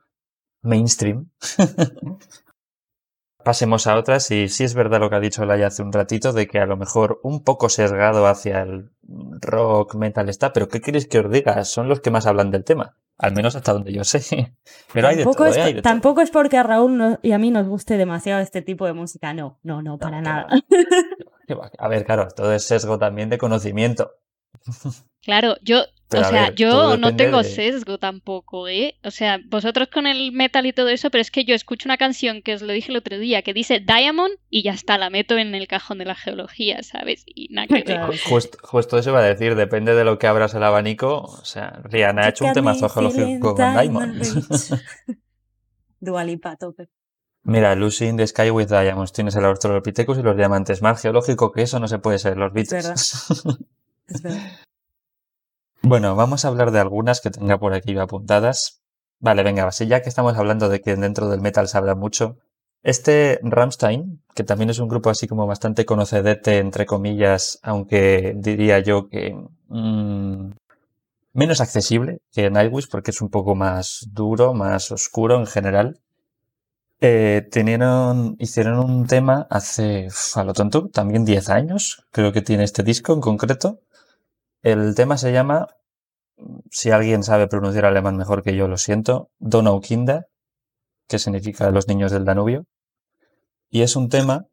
[0.62, 1.30] mainstream.
[3.44, 6.32] Pasemos a otras y sí es verdad lo que ha dicho Laia hace un ratito
[6.32, 8.92] de que a lo mejor un poco sesgado hacia el
[9.42, 11.66] rock, metal está, pero ¿qué queréis que os diga?
[11.66, 14.56] Son los que más hablan del tema, al menos hasta donde yo sé.
[14.94, 15.62] Pero hay de tampoco, todo, es, ¿eh?
[15.62, 15.92] Hay de todo.
[15.92, 18.94] tampoco es porque a Raúl no- y a mí nos guste demasiado este tipo de
[18.94, 20.48] música, no, no, no, para nada.
[20.52, 20.60] va.
[21.48, 21.72] Que va.
[21.80, 24.12] A ver, claro, todo es sesgo también de conocimiento.
[25.22, 28.96] Claro, yo, Pero o sea, ver, yo no tengo de- sesgo tampoco, ¿eh?
[29.04, 31.98] O sea, vosotros con el metal y todo eso, pero es que yo escucho una
[31.98, 35.12] canción que os lo dije el otro día, que dice Diamond y ya está, la
[35.12, 37.24] meto en el cajón de la geología, ¿sabes?
[37.28, 37.84] Y nada que ver.
[37.86, 38.14] Claro.
[38.14, 41.22] Ju- Justo, justo eso iba a decir, depende de lo que abras el abanico.
[41.22, 44.24] O sea, Rihanna ha hecho un temazo geológico con Diamond.
[46.00, 46.88] Dua Lipa, a tope.
[47.44, 49.12] Mira, Lucy in the Sky with Diamonds.
[49.14, 50.82] Tienes el Australopithecus y los diamantes.
[50.82, 52.86] Más geológico que eso no se puede ser, los Beatles.
[54.08, 54.42] Es verdad.
[55.90, 58.82] bueno, vamos a hablar de algunas que tenga por aquí apuntadas.
[59.20, 62.38] Vale, venga, así ya que estamos hablando de que dentro del metal se habla mucho.
[62.84, 68.80] Este Rammstein, que también es un grupo así como bastante conocedete, entre comillas, aunque diría
[68.80, 69.36] yo que
[69.68, 70.52] mm,
[71.34, 76.00] menos accesible que Nightwish porque es un poco más duro, más oscuro en general.
[77.02, 77.50] Eh,
[78.38, 83.14] hicieron un tema hace, a lo tonto, también 10 años, creo que tiene este disco
[83.14, 83.80] en concreto.
[84.62, 85.68] El tema se llama,
[86.72, 90.28] si alguien sabe pronunciar alemán mejor que yo, lo siento, Donau Kinder,
[91.08, 92.66] que significa los niños del Danubio.
[93.70, 94.48] Y es un tema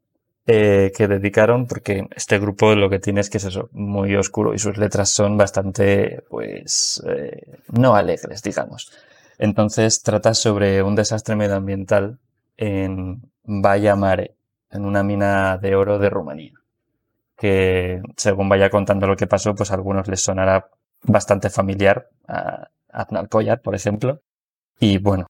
[0.47, 4.55] eh, que dedicaron porque este grupo lo que tiene es que es eso, muy oscuro
[4.55, 8.93] y sus letras son bastante, pues, eh, no alegres, digamos.
[9.39, 12.19] Entonces trata sobre un desastre medioambiental
[12.57, 14.37] en Valla Mare,
[14.71, 16.53] en una mina de oro de Rumanía.
[17.37, 20.71] Que según vaya contando lo que pasó, pues a algunos les sonará
[21.03, 24.21] bastante familiar a Aznar Collar, por ejemplo.
[24.81, 25.27] Y bueno,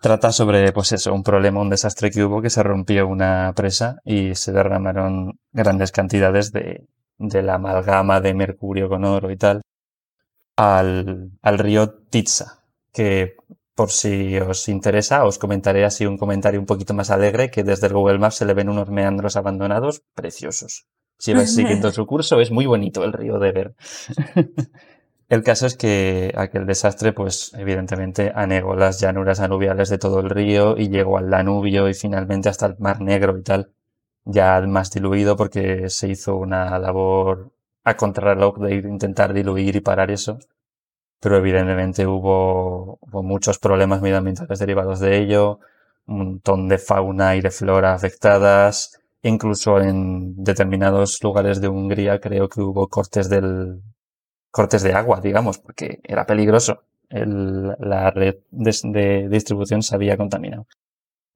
[0.00, 3.98] trata sobre, pues eso, un problema, un desastre que hubo, que se rompió una presa
[4.04, 6.86] y se derramaron grandes cantidades de,
[7.18, 9.62] de la amalgama de mercurio con oro y tal
[10.56, 13.36] al, al río Titsa, que
[13.74, 17.88] por si os interesa, os comentaré así un comentario un poquito más alegre, que desde
[17.88, 20.86] el Google Maps se le ven unos meandros abandonados preciosos.
[21.18, 23.74] Si vais siguiendo su curso, es muy bonito el río de ver.
[25.28, 30.30] El caso es que aquel desastre, pues evidentemente anegó las llanuras aluviales de todo el
[30.30, 33.72] río y llegó al Danubio y finalmente hasta el Mar Negro y tal,
[34.24, 37.50] ya más diluido porque se hizo una labor
[37.82, 40.38] a contrarreloj de intentar diluir y parar eso.
[41.20, 45.60] Pero evidentemente hubo, hubo muchos problemas medioambientales derivados de ello,
[46.06, 52.48] un montón de fauna y de flora afectadas, incluso en determinados lugares de Hungría creo
[52.48, 53.82] que hubo cortes del,
[54.50, 56.82] cortes de agua, digamos, porque era peligroso.
[57.08, 60.66] El- la red de, de distribución se había contaminado.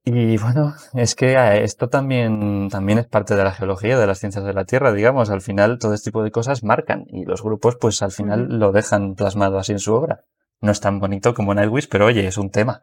[0.02, 4.18] Y bueno, es que eh, esto también, también es parte de la geología, de las
[4.18, 5.28] ciencias de la Tierra, digamos.
[5.30, 8.72] Al final, todo este tipo de cosas marcan y los grupos, pues al final lo
[8.72, 10.24] dejan plasmado así en su obra.
[10.62, 12.80] No es tan bonito como Nightwish, pero oye, es un tema.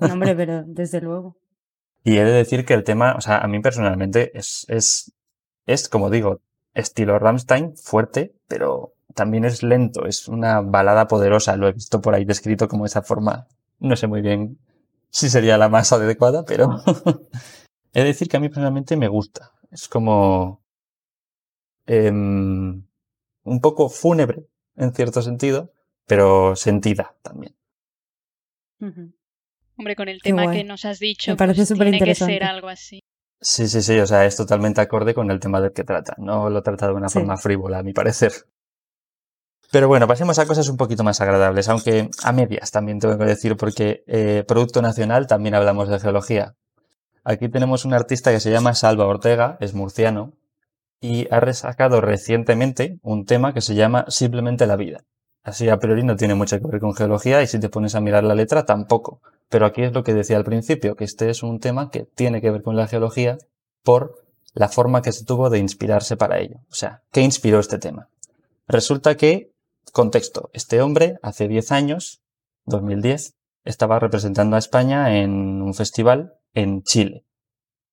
[0.00, 1.36] No, hombre, pero desde luego.
[2.04, 5.12] Y he de decir que el tema, o sea, a mí personalmente es, es,
[5.64, 6.42] es como digo,
[6.74, 11.56] estilo Rammstein, fuerte, pero también es lento, es una balada poderosa.
[11.56, 13.48] Lo he visto por ahí descrito como esa forma.
[13.78, 14.58] No sé muy bien
[15.08, 16.82] si sería la más adecuada, pero
[17.94, 19.52] he de decir que a mí personalmente me gusta.
[19.70, 20.62] Es como
[21.86, 22.84] em,
[23.44, 25.72] un poco fúnebre, en cierto sentido,
[26.06, 27.54] pero sentida también.
[29.76, 30.58] Hombre, con el Qué tema guay.
[30.58, 33.00] que nos has dicho, Me parece pues tiene que ser algo así.
[33.40, 36.14] Sí, sí, sí, o sea, es totalmente acorde con el tema del que trata.
[36.18, 37.18] No lo trata de una Sí.
[37.18, 38.32] forma frívola, a mi parecer.
[39.70, 43.24] Pero bueno, pasemos a cosas un poquito más agradables, aunque a medias también tengo que
[43.24, 46.54] decir, porque eh, Producto Nacional también hablamos de geología.
[47.24, 50.32] Aquí tenemos un artista que se llama Salva Ortega, es murciano,
[51.00, 55.00] y ha resacado recientemente un tema que se llama Simplemente la vida.
[55.44, 58.00] Así a priori no tiene mucho que ver con geología y si te pones a
[58.00, 59.20] mirar la letra tampoco.
[59.50, 62.40] Pero aquí es lo que decía al principio, que este es un tema que tiene
[62.40, 63.36] que ver con la geología
[63.82, 66.56] por la forma que se tuvo de inspirarse para ello.
[66.70, 68.08] O sea, ¿qué inspiró este tema?
[68.66, 69.52] Resulta que,
[69.92, 72.22] contexto, este hombre hace 10 años,
[72.64, 77.24] 2010, estaba representando a España en un festival en Chile.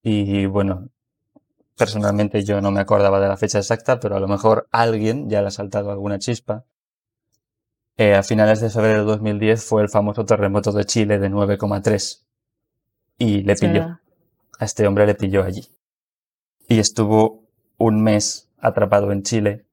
[0.02, 0.88] Y bueno,
[1.78, 5.42] personalmente yo no me acordaba de la fecha exacta, pero a lo mejor alguien ya
[5.42, 6.64] le ha saltado alguna chispa.
[7.98, 12.24] Eh, a finales de febrero de 2010 fue el famoso terremoto de Chile de 9,3
[13.18, 14.00] y le pilló.
[14.60, 15.68] A este hombre le pilló allí.
[16.68, 17.44] Y estuvo
[17.78, 19.66] un mes atrapado en Chile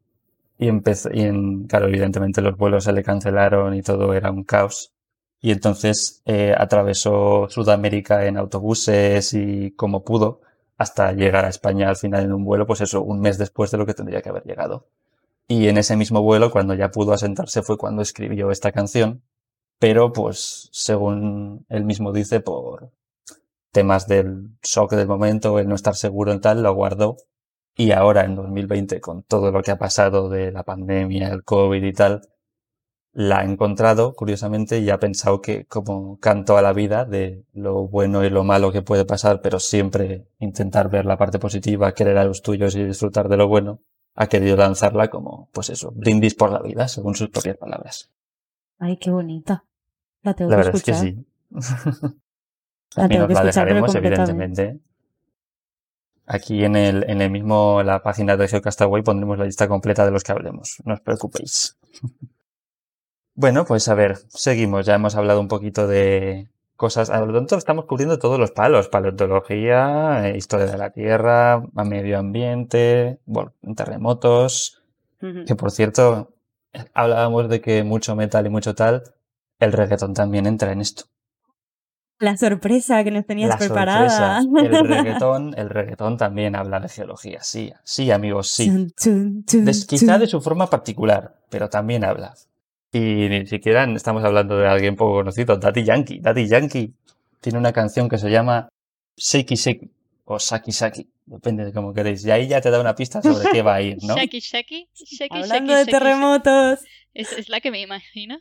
[0.59, 4.44] y empezó, y en, claro, evidentemente los vuelos se le cancelaron y todo era un
[4.44, 4.92] caos.
[5.40, 10.40] Y entonces eh, atravesó Sudamérica en autobuses y como pudo
[10.76, 13.78] hasta llegar a España al final en un vuelo, pues eso, un mes después de
[13.78, 14.88] lo que tendría que haber llegado.
[15.48, 19.22] Y en ese mismo vuelo, cuando ya pudo asentarse, fue cuando escribió esta canción,
[19.78, 22.92] pero pues según él mismo dice, por
[23.72, 27.16] temas del shock del momento, el no estar seguro en tal, lo guardó.
[27.74, 31.82] Y ahora en 2020, con todo lo que ha pasado de la pandemia, el COVID
[31.82, 32.28] y tal,
[33.12, 37.88] la ha encontrado, curiosamente, y ha pensado que como canto a la vida de lo
[37.88, 42.18] bueno y lo malo que puede pasar, pero siempre intentar ver la parte positiva, querer
[42.18, 43.80] a los tuyos y disfrutar de lo bueno,
[44.20, 48.11] ha querido lanzarla como, pues eso, brindis por la vida, según sus propias palabras.
[48.81, 49.64] Ay, qué bonita.
[50.22, 51.14] La tengo La que verdad es que escuchar.
[51.14, 51.26] sí.
[52.96, 54.81] La tengo que la escuchar, dejaremos, evidentemente.
[56.26, 60.11] Aquí en el, en el mismo, la página de Geocastaway pondremos la lista completa de
[60.11, 60.83] los que hablemos.
[60.85, 61.76] No os preocupéis.
[63.40, 64.85] Bueno, pues a ver, seguimos.
[64.85, 67.10] Ya hemos hablado un poquito de cosas.
[67.10, 68.88] A lo tanto, estamos cubriendo todos los palos.
[68.88, 74.82] Paleontología, eh, historia de la Tierra, medio ambiente, bueno, terremotos.
[75.20, 76.32] Que por cierto,
[76.94, 79.02] hablábamos de que mucho metal y mucho tal.
[79.58, 81.04] El reggaetón también entra en esto.
[82.20, 84.42] La sorpresa que nos tenías La preparada.
[84.42, 84.66] sorpresa.
[84.66, 87.42] El reggaetón, el reggaetón también habla de geología.
[87.42, 88.66] Sí, sí, amigos, sí.
[88.66, 92.34] Chun, chun, chun, Des- quizá de su forma particular, pero también habla.
[92.92, 96.20] Y ni siquiera estamos hablando de alguien poco conocido, Daddy Yankee.
[96.20, 96.94] Daddy Yankee
[97.40, 98.68] tiene una canción que se llama
[99.16, 99.90] Shakey Shakey
[100.24, 102.24] o Saki Saki, depende de cómo queréis.
[102.24, 104.14] Y ahí ya te da una pista sobre qué va a ir, ¿no?
[104.16, 106.81] Shaki, shaki, shaki, Hablando shaki, de shaki, terremotos.
[107.14, 108.38] Es, es la que me imagino.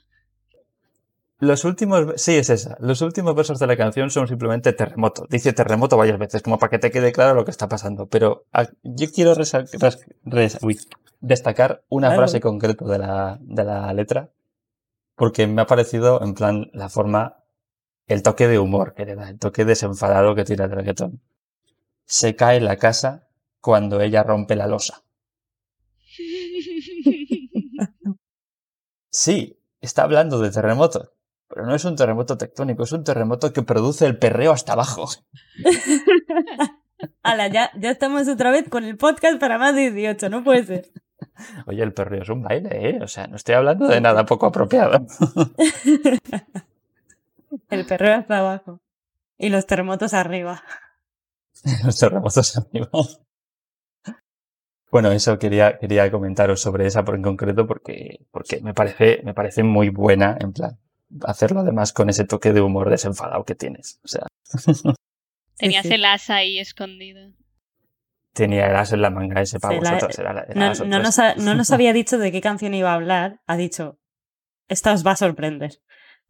[1.40, 2.78] Los últimos, sí, es esa.
[2.80, 5.28] Los últimos versos de la canción son simplemente terremoto.
[5.30, 8.08] Dice terremoto varias veces, como para que te quede claro lo que está pasando.
[8.08, 10.80] Pero ah, yo quiero resa- res- res- uy,
[11.22, 12.22] destacar una Claro.
[12.24, 14.30] frase concreta de la, de la letra,
[15.18, 17.44] porque me ha parecido, en plan, la forma,
[18.06, 21.24] el toque de humor que le da, el toque desenfadado que tiene el reggaetón.
[22.06, 23.28] Se cae la casa
[23.60, 25.04] cuando ella rompe la losa.
[29.10, 31.14] Sí, está hablando de terremoto,
[31.48, 35.10] pero no es un terremoto tectónico, es un terremoto que produce el perreo hasta abajo.
[37.24, 40.66] Ala, ya, ya estamos otra vez con el podcast para más de 18, no puede
[40.66, 40.92] ser.
[41.66, 43.00] Oye, el perreo es un baile, ¿eh?
[43.02, 45.06] O sea, no estoy hablando de nada poco apropiado.
[47.70, 48.82] El perreo hasta abajo.
[49.38, 50.64] Y los terremotos arriba.
[51.86, 52.90] Los terremotos arriba.
[54.90, 59.34] Bueno, eso quería, quería comentaros sobre esa por en concreto porque, porque me parece, me
[59.34, 60.78] parece muy buena, en plan,
[61.24, 64.00] hacerlo además con ese toque de humor desenfadado que tienes.
[64.04, 64.28] O sea,
[65.58, 67.32] Tenías el as ahí escondido.
[68.38, 70.20] Tenía el as en la manga ese para Se la- vosotros.
[70.20, 73.42] Era, era No, nos ha- no nos había dicho de qué canción iba a hablar.
[73.48, 74.00] Ha dicho,
[74.70, 75.72] esta os va a sorprender.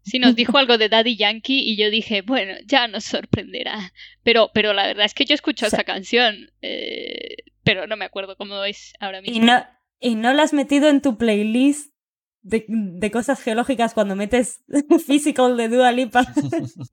[0.04, 3.92] Sí, nos dijo algo de Daddy Yankee y yo dije, bueno, ya nos sorprenderá.
[4.24, 7.98] Pero, pero la verdad es que yo escucho O sea- esa canción, eh, pero no
[7.98, 9.36] me acuerdo cómo es ahora mismo.
[9.36, 9.66] Y no,
[10.00, 11.94] y no la has metido en tu playlist
[12.42, 14.64] de, de cosas geológicas cuando metes
[15.06, 16.26] Physical de Dua Lipa.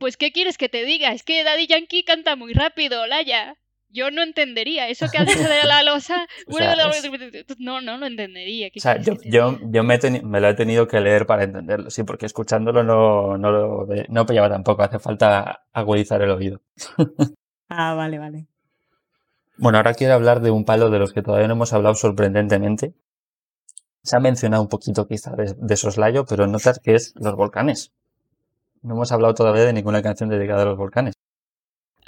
[0.00, 1.12] Pues, ¿qué quieres que te diga?
[1.12, 3.55] Es que Daddy Yankee canta muy rápido, Laya.
[3.94, 4.88] Yo no entendería.
[4.88, 6.26] Eso que ha dicho de la losa.
[6.48, 6.74] O sea,
[7.59, 8.68] No, no lo entendería.
[8.70, 11.44] ¿Qué O sea, yo, yo, me, he teni- me lo he tenido que leer para
[11.44, 16.61] entenderlo, sí, porque escuchándolo no, no lo no pillaba tampoco, hace falta agudizar el oído.
[17.76, 18.46] Ah, vale, vale.
[19.57, 22.94] Bueno, ahora quiero hablar de un palo de los que todavía no hemos hablado sorprendentemente.
[24.03, 27.90] Se ha mencionado un poquito quizá de, de soslayo, pero notas que es los volcanes.
[28.82, 31.14] No hemos hablado todavía de ninguna canción dedicada a los volcanes.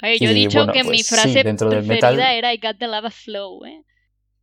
[0.03, 2.53] Oye, yo he dicho bueno, que mi pues sí, frase dentro del preferida metal- era
[2.53, 3.83] I got the lava flow, ¿eh?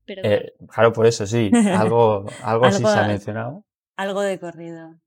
[0.07, 3.65] Eh, claro, por eso sí, algo, algo sí Algo- se ha mencionado.
[3.97, 5.01] Algo de corrido.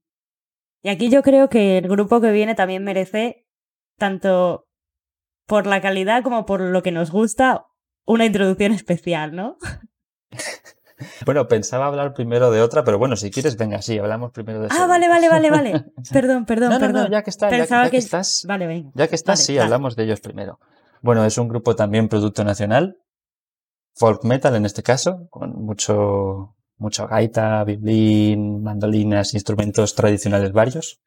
[0.82, 3.46] Y aquí yo creo que el grupo que viene también merece
[3.98, 4.66] tanto
[5.46, 7.66] por la calidad como por lo que nos gusta,
[8.06, 9.58] una introducción especial, ¿no?
[11.26, 14.68] Bueno, pensaba hablar primero de otra, pero bueno, si quieres, venga, sí, hablamos primero de
[14.70, 15.84] Ah, vale, vale, vale, vale.
[16.12, 17.02] Perdón, perdón, no, no, perdón.
[17.04, 18.90] No, ya que, está, ya, que, que- estás, Vale, venga.
[18.94, 20.58] ya que estás, Vale, sí, hablamos de ellos primero.
[21.02, 22.96] Bueno, es un grupo también producto nacional,
[23.94, 31.00] folk metal en este caso, con mucho, mucho gaita, violín, mandolinas, instrumentos tradicionales varios.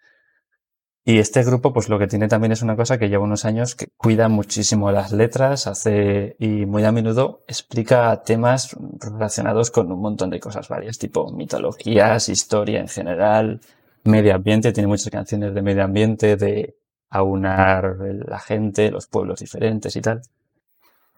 [1.03, 3.73] Y este grupo, pues lo que tiene también es una cosa que lleva unos años
[3.75, 9.99] que cuida muchísimo las letras, hace y muy a menudo explica temas relacionados con un
[9.99, 13.61] montón de cosas varias, tipo mitologías, historia en general,
[14.03, 16.75] medio ambiente, tiene muchas canciones de medio ambiente, de
[17.09, 17.97] aunar
[18.27, 20.21] la gente, los pueblos diferentes y tal.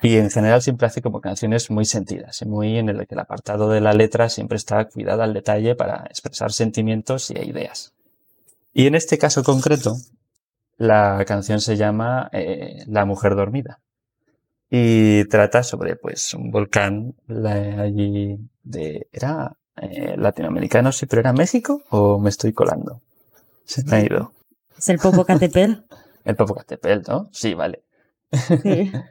[0.01, 3.69] Y en general siempre hace como canciones muy sentidas, muy en el que el apartado
[3.69, 7.93] de la letra siempre está cuidada al detalle para expresar sentimientos y ideas.
[8.73, 9.95] Y en este caso concreto,
[10.77, 13.79] la canción se llama eh, La mujer dormida.
[14.69, 19.07] Y trata sobre pues un volcán la- allí de...
[19.11, 20.91] ¿Era eh, latinoamericano?
[20.91, 22.99] Sí, pero ¿era México o me estoy colando?
[23.65, 24.33] Se me ha ido.
[24.77, 25.73] Es el Popocatépetl.
[26.25, 27.29] El Popocatépetl, ¿no?
[27.31, 27.83] Sí, vale.
[28.61, 28.91] Sí.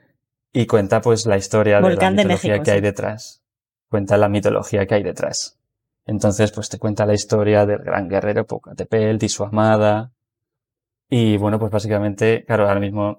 [0.54, 3.40] Y cuenta pues la historia de la de mitología México, que hay detrás.
[3.88, 5.56] Cuenta la mitología que hay detrás.
[6.06, 10.12] Entonces pues te cuenta la historia del gran guerrero Popocatépetl y su amada.
[11.08, 13.18] Y bueno, pues básicamente, claro, ahora mismo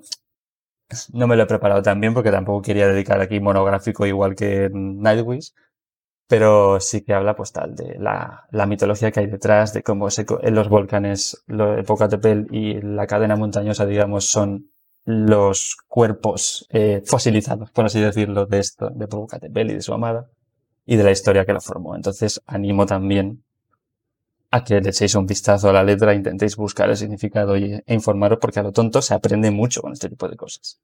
[1.13, 4.69] no me lo he preparado tan bien porque tampoco quería dedicar aquí monográfico igual que
[4.73, 5.53] Nightwish.
[6.27, 10.25] Pero sí que habla pues tal de la, mitología que hay detrás, de cómo se,
[10.41, 14.71] en los volcanes, lo, el Popocatépetl y la cadena montañosa, digamos, son
[15.05, 20.29] los cuerpos eh, fosilizados, por así decirlo, de esto, de y de su amada,
[20.85, 21.95] y de la historia que lo formó.
[21.95, 23.43] Entonces, animo también
[24.51, 27.93] a que le echéis un vistazo a la letra, intentéis buscar el significado y, e
[27.93, 30.79] informaros, porque a lo tonto se aprende mucho con este tipo de cosas.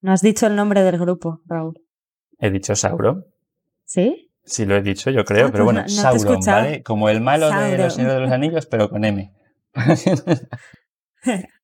[0.00, 1.80] No has dicho el nombre del grupo, Raúl.
[2.38, 3.26] He dicho Sauron,
[3.84, 4.30] ¿Sí?
[4.42, 6.40] sí lo he dicho, yo creo, Ah, pero pues bueno, no- no Sauron.
[6.44, 6.82] ¿vale?
[6.82, 7.78] Como el malo de.
[7.78, 9.30] Los Señores de los Anillos, pero con M.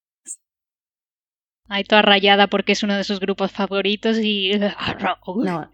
[1.68, 4.52] Ahí toda rayada porque es uno de sus grupos favoritos y...
[5.44, 5.70] No.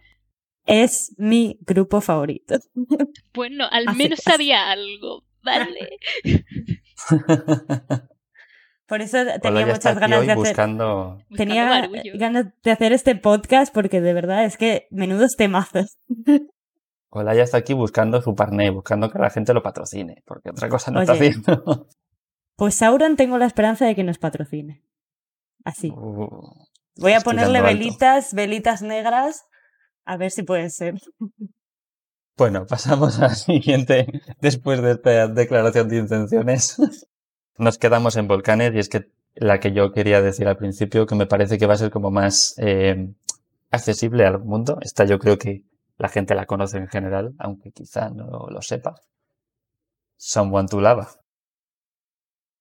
[0.67, 2.57] Es mi grupo favorito.
[3.35, 5.99] Bueno, al menos sabía algo, ¿vale?
[8.87, 10.37] Por eso tenía muchas ganas de hacer.
[10.37, 11.19] buscando...
[11.35, 15.97] Tenía ganas de hacer este podcast porque de verdad es que menudos temazos.
[17.09, 20.69] Hola, ya está aquí buscando su parné, buscando que la gente lo patrocine, porque otra
[20.69, 21.89] cosa no está haciendo.
[22.57, 24.83] Pues Sauron tengo la esperanza de que nos patrocine.
[25.65, 25.91] Así.
[25.91, 26.29] Uh,
[26.97, 29.47] Voy a ponerle velitas, velitas negras,
[30.05, 30.95] a ver si pueden ser.
[32.35, 34.07] Bueno, pasamos a la siguiente.
[34.41, 36.77] Después de esta declaración de intenciones,
[37.59, 41.15] nos quedamos en volcanes y es que la que yo quería decir al principio, que
[41.15, 43.13] me parece que va a ser como más eh,
[43.71, 44.79] accesible al mundo.
[44.81, 45.65] Esta yo creo que
[45.99, 48.95] la gente la conoce en general, aunque quizá no lo sepa.
[50.17, 51.11] Someone to Lava.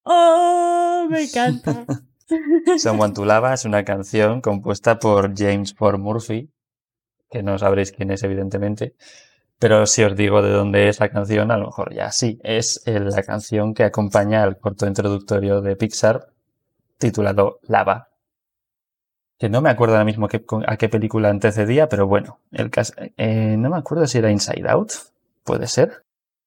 [0.03, 1.07] ¡Oh!
[1.09, 1.85] Me encanta.
[2.77, 6.51] Someone to Lava es una canción compuesta por James Ford Murphy,
[7.31, 8.93] que no sabréis quién es evidentemente,
[9.57, 12.83] pero si os digo de dónde es la canción, a lo mejor ya sí, es
[12.85, 16.27] eh, la canción que acompaña al corto introductorio de Pixar
[16.97, 18.09] titulado Lava,
[19.39, 22.93] que no me acuerdo ahora mismo qué- a qué película antecedía, pero bueno, el caso,
[23.17, 24.91] eh, no me acuerdo si era Inside Out,
[25.43, 26.03] puede ser.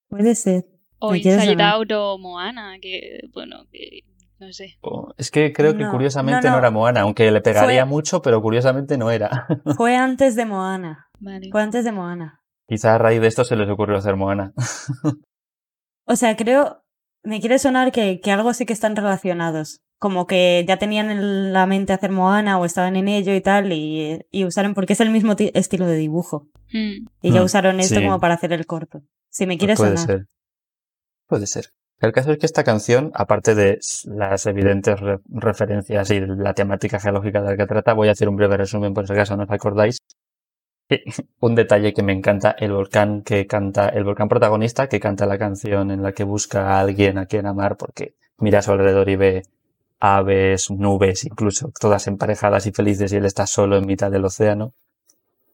[0.08, 0.66] Puede ser.
[1.00, 1.60] O Inside.
[1.62, 4.04] Out o Moana, que, bueno, que
[4.38, 4.78] no sé.
[5.16, 6.58] Es que creo que No, curiosamente no, no, no.
[6.58, 9.46] era Moana, aunque le pegaría Fue- mucho, pero curiosamente no era.
[9.76, 11.08] Fue antes de Moana.
[11.20, 11.48] Vale.
[11.50, 12.40] Fue antes de Moana.
[12.68, 14.52] Quizá a raíz de esto se les ocurrió hacer Moana.
[16.06, 16.82] O sea, creo.
[17.22, 19.80] Me quiere sonar que, que algo sí que están relacionados.
[19.98, 23.72] Como que ya tenían en la mente hacer Moana o estaban en ello y tal,
[23.72, 26.48] y, y usaron, porque es el mismo ti- estilo de dibujo.
[26.74, 27.06] Mm.
[27.22, 28.04] Y ya Mm, usaron esto sí.
[28.04, 29.00] como para hacer el corto.
[29.30, 30.06] Si me Pues quiere puede sonar.
[30.18, 30.26] ser.
[31.26, 31.64] Puede ser.
[32.00, 37.00] El caso es que esta canción, aparte de las evidentes re- referencias y la temática
[37.00, 39.44] geológica de la que trata, voy a hacer un breve resumen por si acaso no
[39.44, 39.98] os acordáis.
[40.90, 41.02] Eh,
[41.40, 45.38] Un detalle que me encanta, el volcán que canta, el volcán protagonista que canta la
[45.38, 49.08] canción en la que busca a alguien a quien amar porque mira a su alrededor
[49.08, 49.42] y ve
[50.00, 54.74] aves, nubes, incluso todas emparejadas y felices y él está solo en mitad del océano.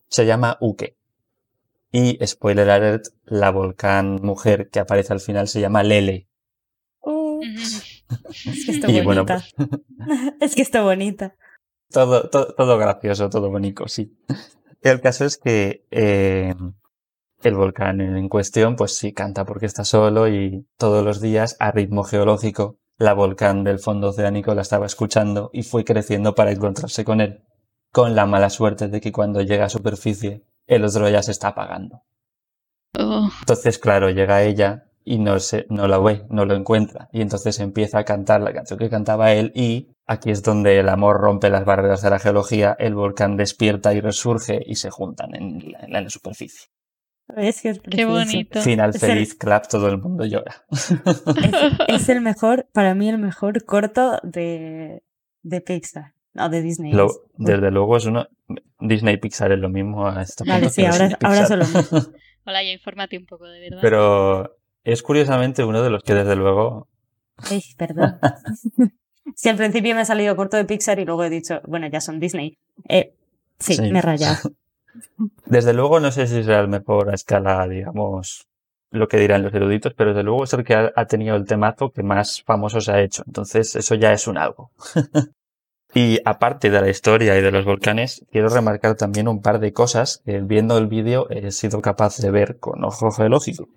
[0.08, 0.96] Se llama Uke.
[1.92, 6.26] Y spoiler alert, la volcán mujer que aparece al final se llama Lele.
[7.40, 9.44] Es que está Y bueno, bonita.
[10.40, 11.36] es que está bonita.
[11.90, 14.16] Todo, todo, todo gracioso, todo bonito, sí.
[14.82, 16.54] El caso es que eh,
[17.42, 21.70] el volcán en cuestión, pues sí, canta porque está solo y todos los días a
[21.70, 27.02] ritmo geológico la volcán del fondo oceánico la estaba escuchando y fue creciendo para encontrarse
[27.02, 27.42] con él,
[27.90, 31.48] con la mala suerte de que cuando llega a superficie, el otro ya se está
[31.48, 32.02] apagando.
[32.98, 37.08] Oh, Entonces, claro, llega ella y no, se, no lo ve, no lo encuentra.
[37.12, 40.88] Y entonces empieza a cantar la canción que cantaba él y aquí es donde el
[40.88, 45.34] amor rompe las barreras de la geología, el volcán despierta y resurge y se juntan
[45.34, 46.68] en la, en la superficie.
[47.36, 48.60] Es que es qué bonito.
[48.60, 50.64] Final Es el- feliz, clap, todo el mundo llora.
[50.70, 50.92] Es,
[51.88, 55.02] es el mejor, para mí el mejor corto de,
[55.42, 56.12] de Pixar.
[56.34, 56.92] No, de Disney.
[56.92, 58.26] Lo- es- desde luego es uno...
[58.80, 60.06] Disney y Pixar es lo mismo.
[60.08, 61.46] a este Vale, sí, ahora- ahora Pixar.
[61.48, 61.98] son lo mismo.
[62.46, 63.78] Hola, ya infórmate un poco, de verdad.
[63.82, 66.88] Pero es curiosamente uno de los que desde luego...
[67.36, 68.18] Ay, perdón.
[69.36, 72.00] Si al principio me ha salido corto de Pixar y luego he dicho, bueno, ya
[72.00, 72.58] son Disney.
[72.88, 73.14] Eh,
[73.58, 73.92] sí, Sí.
[73.92, 74.36] me he rayado.
[75.46, 78.48] Desde luego no sé si será el mejor a escala, digamos,
[78.90, 81.46] lo que dirán los eruditos, pero desde luego es el que ha, ha tenido el
[81.46, 83.22] temazo que más famoso se ha hecho.
[83.26, 84.72] Entonces eso ya es un algo.
[85.94, 89.72] y aparte de la historia y de los volcanes, quiero remarcar también un par de
[89.72, 93.68] cosas que viendo el vídeo he sido capaz de ver con ojo geológico.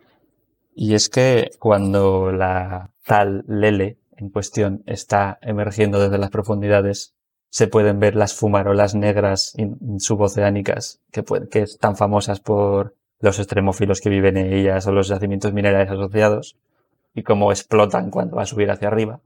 [0.76, 7.14] Y es que cuando la tal Lele en cuestión está emergiendo desde las profundidades,
[7.50, 9.56] se pueden ver las fumarolas negras
[10.00, 15.54] suboceánicas que, que están famosas por los extremófilos que viven en ellas o los yacimientos
[15.54, 16.58] minerales asociados
[17.14, 19.20] y cómo explotan cuando va a subir hacia arriba.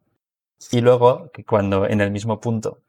[0.72, 2.80] Y luego que cuando en el mismo punto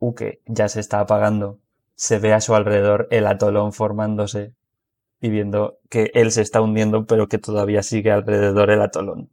[0.00, 1.58] Uke ya se está apagando,
[1.94, 4.52] se ve a su alrededor el atolón formándose
[5.20, 9.30] y viendo que él se está hundiendo pero que todavía sigue alrededor el atolón.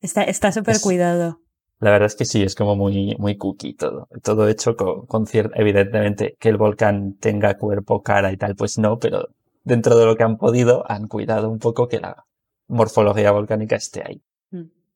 [0.00, 1.40] Está está súper Es- cuidado.
[1.78, 4.08] La verdad es que sí, es como muy, muy cookie todo.
[4.22, 8.78] Todo hecho con, con cier- evidentemente, que el volcán tenga cuerpo, cara y tal, pues
[8.78, 9.28] no, pero
[9.62, 12.24] dentro de lo que han podido, han cuidado un poco que la
[12.66, 14.22] morfología volcánica esté ahí.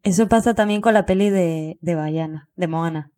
[0.03, 3.11] Eso pasa también con la peli de, de Bayana, de Moana.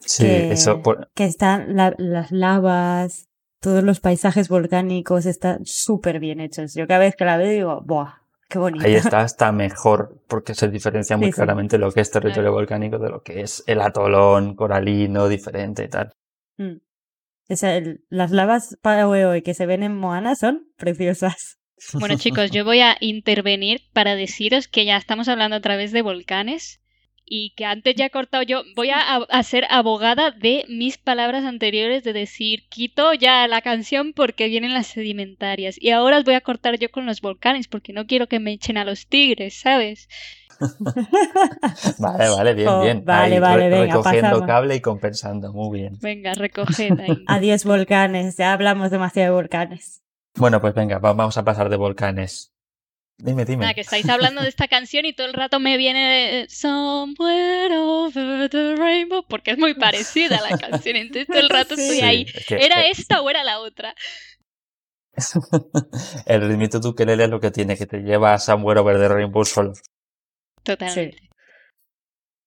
[0.00, 3.26] Sí, que, eso, por- que están la- las lavas,
[3.62, 6.74] todos los paisajes volcánicos están súper bien hechos.
[6.74, 8.14] Yo cada vez que la veo digo, ¡buah!
[8.48, 8.84] ¡Qué bonito!
[8.84, 11.36] ahí está hasta mejor, porque se diferencia muy Sí, sí.
[11.36, 12.52] claramente lo que es territorio Claro.
[12.54, 16.12] volcánico de lo que es el atolón coralino diferente y tal.
[16.58, 16.76] Mm.
[17.48, 21.58] O sea, el- las lavas Paraguay que se ven en Moana son preciosas.
[21.94, 26.02] Bueno, chicos, yo voy a intervenir para deciros que ya estamos hablando otra vez de
[26.02, 26.80] volcanes
[27.34, 28.62] y que antes ya he cortado yo.
[28.76, 34.12] Voy a, a ser abogada de mis palabras anteriores de decir quito ya la canción
[34.12, 37.94] porque vienen las sedimentarias y ahora os voy a cortar yo con los volcanes porque
[37.94, 40.08] no quiero que me echen a los tigres, ¿sabes?
[41.98, 43.04] Vale, vale, bien, Oh, bien.
[43.04, 44.46] vale, Ahí, vale, re- venga, recogiendo pasamos.
[44.46, 45.98] cable y compensando, muy bien.
[46.02, 47.24] Venga, recoged ahí.
[47.26, 50.02] Adiós volcanes, ya hablamos demasiado de volcanes.
[50.36, 52.51] Bueno, pues venga, va- vamos a pasar de volcanes.
[53.18, 53.60] Dime, dime.
[53.62, 56.00] Nada, que estáis hablando de esta canción y todo el rato me viene
[56.42, 61.48] de Somewhere over the rainbow porque es muy parecida a la canción, entonces todo el
[61.50, 61.82] rato Sí.
[61.82, 62.26] estoy Sí, ahí.
[62.34, 63.94] es que, ¿Era eh, esta o era la otra?
[66.26, 69.08] El ritmito de ukelele es lo que tiene, que te lleva a Somewhere Over the
[69.08, 69.72] Rainbow solo.
[70.62, 71.18] Totalmente.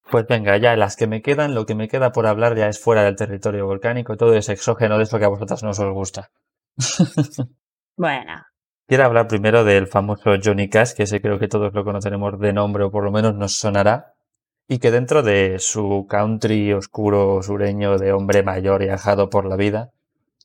[0.10, 2.80] Pues venga, ya las que me quedan, lo que me queda por hablar ya es
[2.80, 6.32] fuera del territorio volcánico, todo es exógeno de eso que a vosotras no os gusta.
[7.98, 8.44] Bueno,
[8.88, 12.54] Quiero hablar primero del famoso Johnny Cash, que ese creo que todos lo conoceremos de
[12.54, 14.14] nombre o por lo menos nos sonará,
[14.68, 19.56] y que dentro de su country oscuro sureño de hombre mayor y ajado por la
[19.56, 19.90] vida,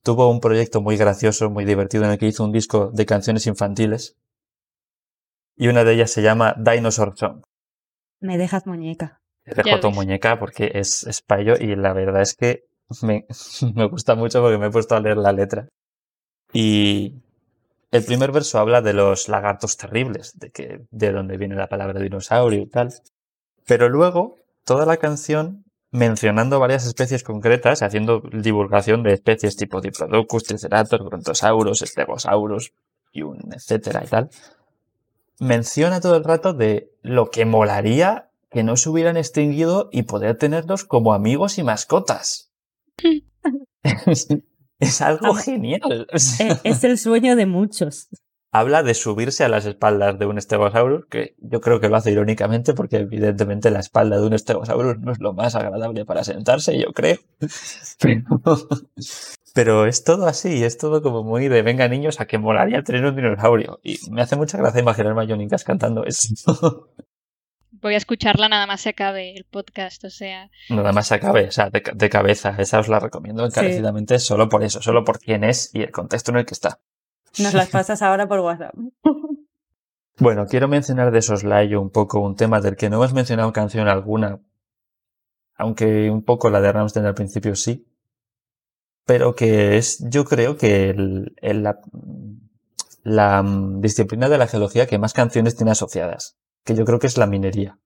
[0.03, 3.47] tuvo un proyecto muy gracioso, muy divertido, en el que hizo un disco de canciones
[3.47, 4.17] infantiles,
[5.57, 7.43] y una de ellas se llama Dinosaur Song.
[8.21, 9.21] me dejas muñeca.
[9.45, 9.97] Te Ya dejo tu ves.
[9.97, 12.65] muñeca porque es, es payo y la verdad es que
[13.03, 13.27] me,
[13.75, 15.69] me gusta mucho porque me he puesto a leer la letra.
[16.53, 17.23] Y
[17.91, 22.01] el primer verso habla de los lagartos terribles, de que de dónde viene la palabra
[22.01, 22.95] dinosaurio y tal.
[23.67, 30.45] Pero luego toda la canción mencionando varias especies concretas, haciendo divulgación de especies tipo Diplodocus,
[30.45, 32.73] Triceratops, Brontosaurus, Stegosaurus
[33.13, 34.31] y un etcétera y tal.
[35.41, 40.37] Menciona todo el rato de lo que molaría que no se hubieran extinguido y poder
[40.37, 42.53] tenerlos como amigos y mascotas.
[44.81, 46.07] es, algo genial.
[46.41, 48.09] Eh, Es el sueño de muchos.
[48.53, 52.11] Habla de subirse a las espaldas de un Stegosaurus, que yo creo que lo hace
[52.11, 56.77] irónicamente porque evidentemente la espalda de un Stegosaurus no es lo más agradable para sentarse,
[56.77, 57.19] yo creo.
[58.01, 58.43] Pero,
[59.55, 63.05] pero es todo así, es todo como muy de venga niños a que molaría tener
[63.05, 63.81] un dinosaurio.
[63.83, 66.89] Y me hace mucha gracia imaginarme a Johnny Cash cantando eso.
[67.83, 71.49] Voy a escucharla nada más se acabe el podcast, o sea, Nada más se acabe,
[71.49, 72.55] o sea, de, ca- de cabeza.
[72.59, 76.31] Esa os la recomiendo encarecidamente solo por eso, solo por quién es y el contexto
[76.33, 76.81] en el que está.
[77.39, 78.75] Nos las pasas ahora por WhatsApp.
[80.19, 83.89] Bueno, quiero mencionar de soslayo un poco un tema del que no hemos mencionado canción
[83.89, 84.39] alguna,
[85.57, 87.87] aunque un poco la de Ramstein al principio sí,
[89.07, 91.81] pero que es, yo creo que el, el- la,
[93.03, 97.07] la mm, disciplina de la geología que más canciones tiene asociadas, que yo creo que
[97.07, 97.79] es la minería.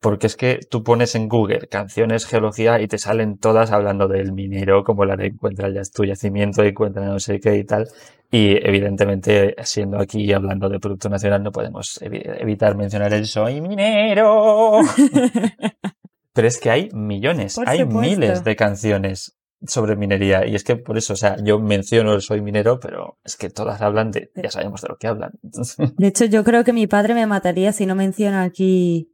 [0.00, 4.32] Porque es que tú pones en Google canciones geología y te salen todas hablando del
[4.32, 7.88] minero, como la de encuentra ya tu yacimiento, encuentra no sé qué y tal.
[8.30, 13.60] Y evidentemente, siendo aquí hablando de Producto Nacional, no podemos evi- evitar mencionar el soy
[13.60, 14.80] minero.
[16.32, 18.00] Pero es que hay millones, Por hay supuesto.
[18.00, 20.46] miles de canciones sobre minería.
[20.46, 23.50] Y es que por eso, o sea, yo menciono el soy minero, pero es que
[23.50, 25.32] todas hablan de, ya sabemos de lo que hablan.
[25.96, 29.10] De hecho, yo creo que mi padre me mataría si no menciona aquí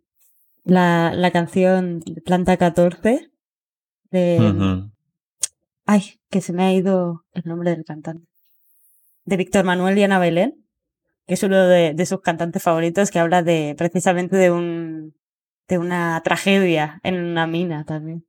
[0.64, 3.30] la, la canción Planta 14
[4.10, 4.88] de...
[5.86, 8.26] Ay, que se me ha ido el nombre del cantante.
[9.26, 10.64] De Víctor Manuel y Ana Belén,
[11.26, 15.14] que es uno de, de sus cantantes favoritos, que habla de precisamente de un
[15.68, 18.24] de una tragedia en una mina también.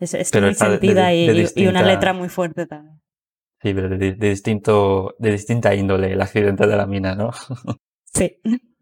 [0.00, 2.28] Es, es Pero muy está de- de- sentida y, de y- una distinta- letra muy
[2.28, 3.00] fuerte también.
[3.62, 7.30] Sí, pero de, de distinto, de distinta índole, el accidente de la mina, ¿no?
[8.06, 8.38] Sí.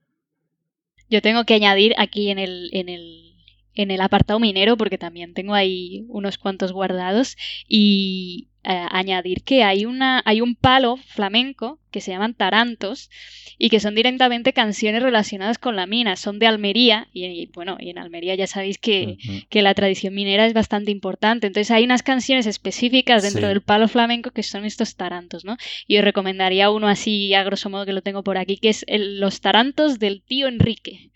[1.11, 3.35] Yo tengo que añadir aquí en el, en el,
[3.75, 9.63] en el apartado minero, porque también tengo ahí unos cuantos guardados, y eh, añadir que
[9.65, 13.09] hay, una, hay un palo flamenco que se llaman tarantos
[13.57, 16.17] y que son directamente canciones relacionadas con la mina.
[16.17, 19.17] Son de Almería, y, y, bueno, y en Almería ya sabéis que,
[19.49, 21.47] que la tradición minera es bastante importante.
[21.47, 23.49] Entonces hay unas canciones específicas dentro Sí.
[23.49, 25.57] del palo flamenco que son estos tarantos, ¿no?
[25.87, 28.85] Y os recomendaría uno así, a grosso modo, que lo tengo por aquí, que es
[28.87, 31.11] el- los tarantos del tío Enrique.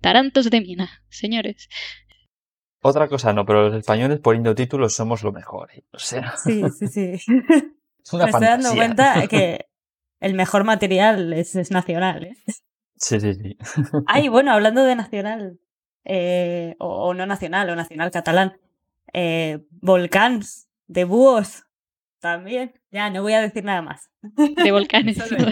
[0.00, 1.68] Tarantos de mina, señores.
[2.82, 5.70] Otra cosa no, pero los españoles poniendo títulos somos lo mejor.
[5.72, 5.84] ¿eh?
[5.92, 7.12] O sea, Sí, sí, sí.
[8.04, 9.66] es una Me estoy dando cuenta que
[10.20, 12.24] el mejor material es, es nacional.
[12.24, 12.36] ¿eh?
[12.96, 13.56] Sí, sí, sí.
[14.06, 15.58] Ay, bueno, hablando de nacional,
[16.04, 18.58] eh, o, o no nacional, o nacional catalán,
[19.12, 21.64] eh, volcans, de búhos,
[22.20, 22.72] también.
[22.90, 24.10] Ya, no voy a decir nada más.
[24.22, 25.16] De volcanes.
[25.18, 25.46] Solo-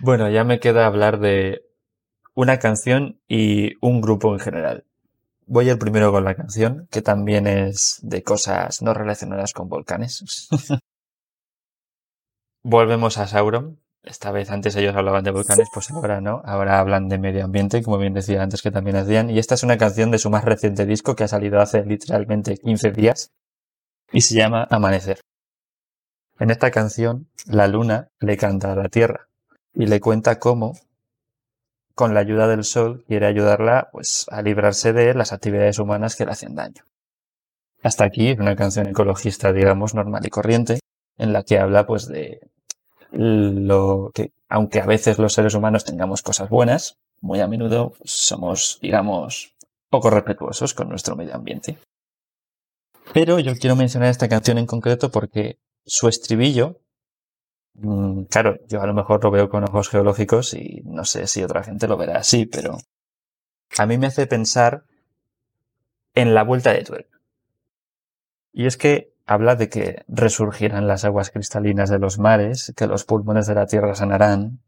[0.00, 1.62] Bueno, ya me queda hablar de
[2.38, 4.84] una canción y un grupo en general.
[5.46, 10.48] Voy el primero con la canción, que también es de cosas no relacionadas con volcanes.
[12.62, 13.80] Volvemos a Sauron.
[14.04, 16.40] Esta vez antes ellos hablaban de volcanes, pues ahora no.
[16.44, 19.30] Ahora hablan de medio ambiente, como bien decía antes que también hacían.
[19.30, 22.56] Y esta es una canción de su más reciente disco que ha salido hace literalmente
[22.56, 23.32] 15 días
[24.12, 25.22] y se llama Amanecer.
[26.38, 29.26] En esta canción, la luna le canta a la tierra
[29.74, 30.74] y le cuenta cómo,
[31.98, 36.24] con la ayuda del sol, quiere ayudarla pues, a librarse de las actividades humanas que
[36.24, 36.84] le hacen daño.
[37.82, 40.78] Hasta aquí una canción ecologista, digamos, normal y corriente,
[41.16, 42.38] en la que habla pues de
[43.10, 48.78] lo que, aunque a veces los seres humanos tengamos cosas buenas, muy a menudo somos,
[48.80, 49.56] digamos,
[49.90, 51.78] poco respetuosos con nuestro medio ambiente.
[53.12, 56.78] Pero yo quiero mencionar esta canción en concreto porque su estribillo
[58.30, 61.62] Claro, yo a lo mejor lo veo con ojos geológicos y no sé si otra
[61.62, 62.76] gente lo verá así, pero
[63.78, 64.84] a mí me hace pensar
[66.14, 67.20] en la vuelta de tuerca.
[68.52, 73.04] Y es que habla de que resurgirán las aguas cristalinas de los mares, que los
[73.04, 74.60] pulmones de la tierra sanarán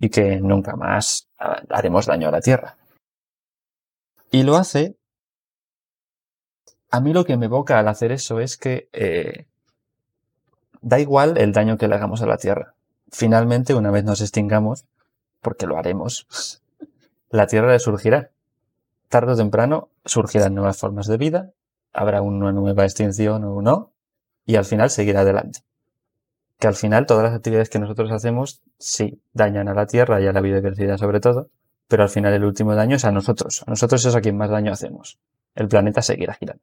[0.00, 1.28] y que nunca más
[1.68, 2.76] haremos daño a la tierra.
[4.32, 4.96] Y lo hace.
[6.90, 9.46] A mí lo que me evoca al hacer eso es que eh,
[10.80, 12.74] da igual el daño que le hagamos a la Tierra.
[13.10, 14.84] Finalmente, una vez nos extingamos,
[15.40, 16.62] porque lo haremos,
[17.30, 18.30] la Tierra resurgirá.
[19.08, 21.50] Tarde o temprano surgirán nuevas formas de vida,
[21.92, 23.90] habrá una nueva extinción o no,
[24.44, 25.60] y al final seguirá adelante.
[26.58, 30.26] Que al final todas las actividades que nosotros hacemos sí dañan a la Tierra y
[30.26, 31.48] a la biodiversidad sobre todo,
[31.86, 33.62] pero al final el último daño es a nosotros.
[33.66, 35.18] A nosotros es a quien más daño hacemos.
[35.54, 36.62] El planeta seguirá girando.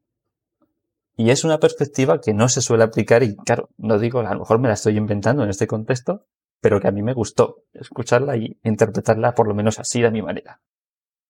[1.18, 4.40] Y es una perspectiva que no se suele aplicar y claro, no digo, a lo
[4.40, 6.26] mejor me la estoy inventando en este contexto,
[6.62, 10.22] pero que a mí me gustó escucharla y interpretarla por lo menos así de mi
[10.22, 10.62] manera.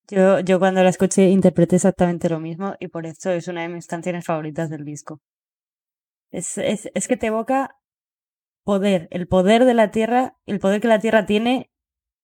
[0.08, 3.70] Yo, yo cuando la escuché interpreté exactamente lo mismo y por eso es una de
[3.70, 5.22] mis canciones favoritas del disco.
[6.32, 7.78] Es, es, es que te evoca
[8.64, 11.72] poder, el poder de la Tierra, el poder que la Tierra tiene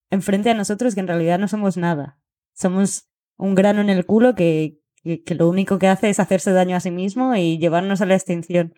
[0.10, 2.20] enfrente a nosotros que en realidad no somos nada.
[2.54, 3.08] Somos
[3.38, 6.76] un grano en el culo que, que, que lo único que hace es hacerse daño
[6.76, 8.74] a sí mismo y llevarnos a la extinción.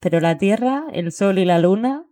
[0.00, 2.06] Pero la Tierra, el Sol y la Luna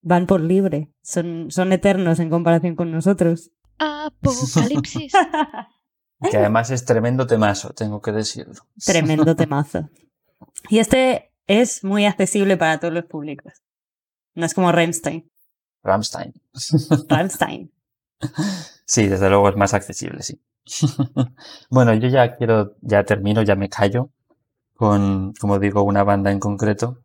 [0.00, 3.50] van por libre, son, son eternos en comparación con nosotros.
[3.78, 5.12] Apocalipsis.
[6.20, 8.66] Que además es tremendo temazo, tengo que decirlo.
[8.84, 9.88] Tremendo temazo.
[10.68, 13.52] Y este es muy accesible para todos los públicos.
[14.34, 15.30] No es como Rammstein.
[15.84, 16.34] Rammstein.
[17.08, 17.72] Rammstein.
[18.90, 20.40] Sí, desde luego es más accesible, sí.
[21.70, 24.10] bueno, yo ya quiero, ya termino, ya me callo
[24.74, 26.98] con, como digo, una banda en concreto.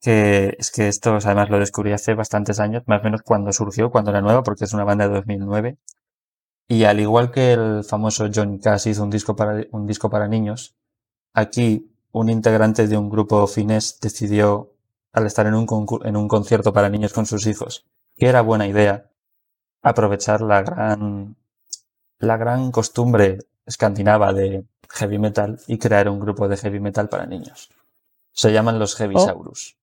[0.00, 3.90] Que es que esto, además, lo descubrí hace bastantes años, más o menos cuando surgió,
[3.90, 5.78] cuando era nueva, porque es una banda de 2009.
[6.68, 10.28] Y al igual que el famoso John Cash hizo un disco para, un disco para
[10.28, 10.74] niños,
[11.32, 14.72] aquí un integrante de un grupo finés decidió,
[15.12, 15.66] al estar en un,
[16.04, 17.86] en un concierto para niños con sus hijos,
[18.16, 19.10] que era buena idea
[19.82, 21.36] aprovechar la gran,
[22.18, 27.26] la gran costumbre escandinava de heavy metal y crear un grupo de heavy metal para
[27.26, 27.70] niños.
[28.32, 29.76] Se llaman los Heavisaurus.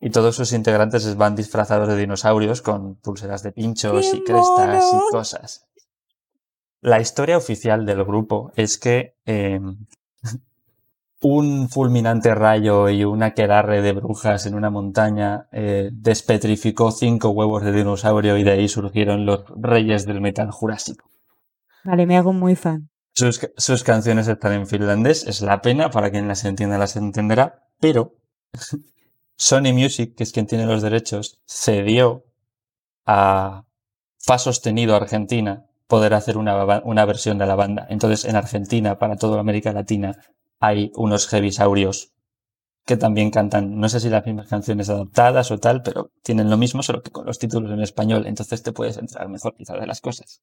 [0.00, 5.12] Y todos sus integrantes van disfrazados de dinosaurios con pulseras de pinchos y crestas y
[5.12, 5.66] cosas.
[6.80, 9.86] La historia oficial del grupo es que em,
[11.20, 17.62] un fulminante rayo y una aquelarre de brujas en una montaña eh, despetrificó cinco huevos
[17.62, 21.11] de dinosaurio y de ahí surgieron los reyes del metal jurásico.
[21.84, 22.88] Vale, me hago muy fan.
[23.14, 28.14] Sus, canciones están en finlandés, es la pena, para quien las entienda las entenderá, pero
[29.36, 32.24] Sony Music, que es quien tiene los derechos, cedió
[33.04, 33.64] a
[34.18, 37.86] Fa Sostenido Argentina poder hacer una, una versión de la banda.
[37.90, 40.16] Entonces, en Argentina, para toda América Latina,
[40.58, 42.12] hay unos heavisaurios
[42.86, 46.56] que también cantan, no sé si las mismas canciones adaptadas o tal, pero tienen lo
[46.56, 49.86] mismo, solo que con los títulos en español, entonces te puedes entrar mejor quizás de
[49.86, 50.40] las cosas.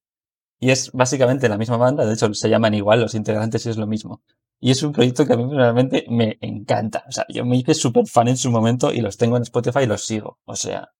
[0.60, 3.78] Y es básicamente la misma banda, de hecho se llaman igual los integrantes y es
[3.78, 4.22] lo mismo.
[4.60, 7.04] Y es un proyecto que a mí realmente me encanta.
[7.08, 9.80] O sea, yo me hice súper fan en su momento y los tengo en Spotify
[9.84, 10.38] y los sigo.
[10.44, 10.90] O sea.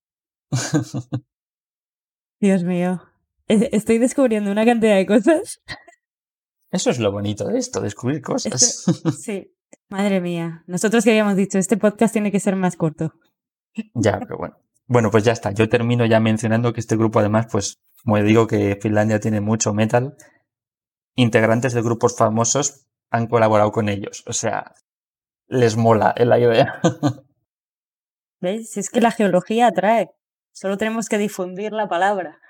[2.41, 3.03] Dios mío.
[3.47, 5.61] Estoy descubriendo una cantidad de cosas
[6.71, 8.85] eso es lo bonito de esto, descubrir cosas.
[9.21, 9.53] sí,
[9.89, 10.63] madre mía.
[10.67, 13.15] Nosotros que habíamos dicho, este podcast tiene que ser más corto.
[13.95, 14.57] Ya, pero bueno.
[14.87, 15.53] Bueno, pues ya está.
[15.53, 19.75] Yo termino ya mencionando que este grupo además, pues, como digo que Finlandia tiene mucho
[19.75, 20.17] metal,
[21.15, 24.25] integrantes de grupos famosos han colaborado con ellos.
[24.27, 24.75] O sea,
[25.47, 26.81] les mola la idea.
[28.41, 28.77] ¿Veis?
[28.77, 30.11] Es que la geología atrae.
[30.53, 32.41] Solo tenemos que difundir la palabra.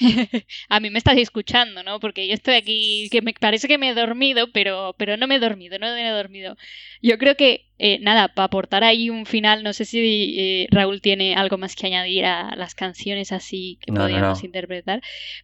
[0.68, 2.00] a mí me estás escuchando, ¿no?
[2.00, 5.36] Porque yo estoy aquí, que me parece que me he dormido, pero, pero no me
[5.36, 6.56] he dormido, no me he dormido.
[7.02, 11.00] Yo creo que, eh, nada, para aportar ahí un final, no sé si eh, Raúl
[11.00, 15.02] tiene algo más que añadir a las canciones así que podríamos interpretar,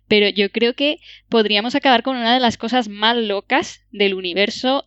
[0.08, 0.98] pero yo creo que
[1.28, 4.84] podríamos acabar con una de las cosas más locas del universo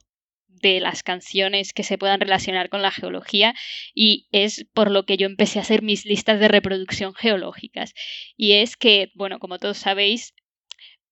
[0.62, 3.54] de las canciones que se puedan relacionar con la geología
[3.94, 7.94] y es por lo que yo empecé a hacer mis listas de reproducción geológicas.
[8.38, 10.34] Y es que, bueno, como todos sabéis,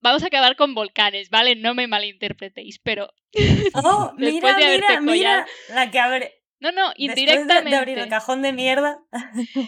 [0.01, 1.55] vamos a acabar con volcanes, ¿vale?
[1.55, 3.13] No me malinterpretéis, pero...
[3.73, 6.33] Oh, mira, mira, mira, la que abre...
[6.59, 7.69] No, no, indirectamente.
[7.69, 8.99] De, abrir el cajón de mierda.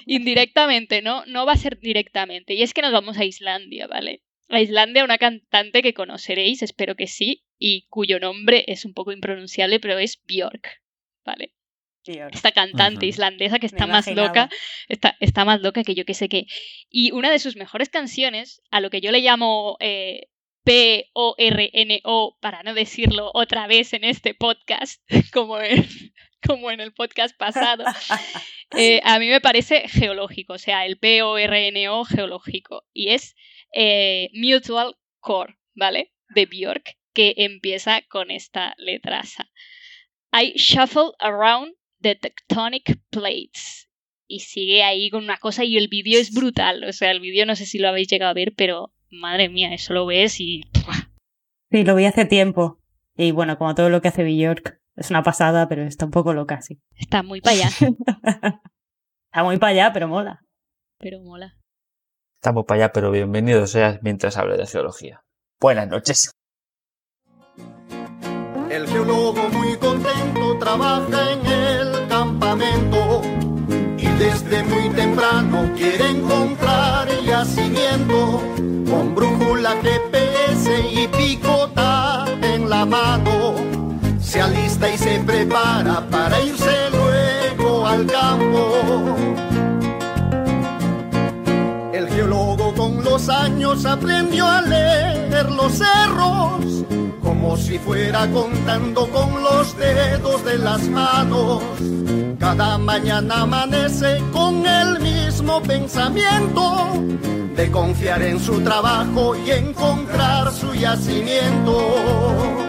[0.08, 1.24] indirectamente, ¿no?
[1.28, 2.56] No va a ser directamente.
[2.56, 4.24] Y es que nos vamos a Islandia, ¿vale?
[4.50, 9.12] A Islandia, una cantante que conoceréis, espero que sí, y cuyo nombre es un poco
[9.12, 10.82] impronunciable, pero es Björk,
[11.24, 11.54] ¿vale?
[12.06, 14.50] Esta cantante islandesa que está más loca,
[14.88, 16.48] está, está, más loca que yo que sé qué.
[16.90, 20.28] Y una de sus mejores canciones, a lo que yo le llamo eh,
[20.64, 25.02] P-O-R-N-O, para no decirlo otra vez en este podcast,
[25.34, 25.88] como en,
[26.46, 27.84] como en el podcast pasado,
[28.78, 32.86] eh, a mí me parece geológico, o sea, el P-O-R-N-O geológico.
[32.94, 33.36] Y es
[33.74, 36.14] eh, Mutual Core, ¿vale?
[36.30, 39.50] De Björk que empieza con esta letraza.
[40.32, 43.90] I shuffle around the tectonic plates.
[44.28, 46.84] Y sigue ahí con una cosa y el vídeo es brutal.
[46.84, 49.74] O sea, el vídeo no sé si lo habéis llegado a ver, pero madre mía,
[49.74, 50.62] eso lo ves y...
[51.72, 52.80] Sí, lo vi hace tiempo.
[53.18, 56.34] Y bueno, como todo lo que hace Bjork, es una pasada, pero está un poco
[56.34, 56.80] loca, sí.
[56.96, 57.70] Está muy para allá.
[59.26, 60.40] está muy para allá, pero mola.
[61.00, 61.59] Pero mola.
[62.40, 65.26] Estamos para allá, pero bienvenido seas mientras hable de geología.
[65.60, 66.32] Buenas noches.
[68.70, 73.22] El geólogo muy contento trabaja en el campamento
[73.98, 78.42] y desde muy temprano quiere encontrar yacimiento
[78.90, 83.56] con brújula, GPS y picota en la mano.
[84.22, 89.49] Se alista y se prepara para irse luego al campo.
[92.76, 96.86] Con los años aprendió a leer los cerros
[97.22, 101.62] como si fuera contando con los dedos de las manos.
[102.40, 106.92] Cada mañana amanece con el mismo pensamiento
[107.56, 112.69] de confiar en su trabajo y encontrar su yacimiento.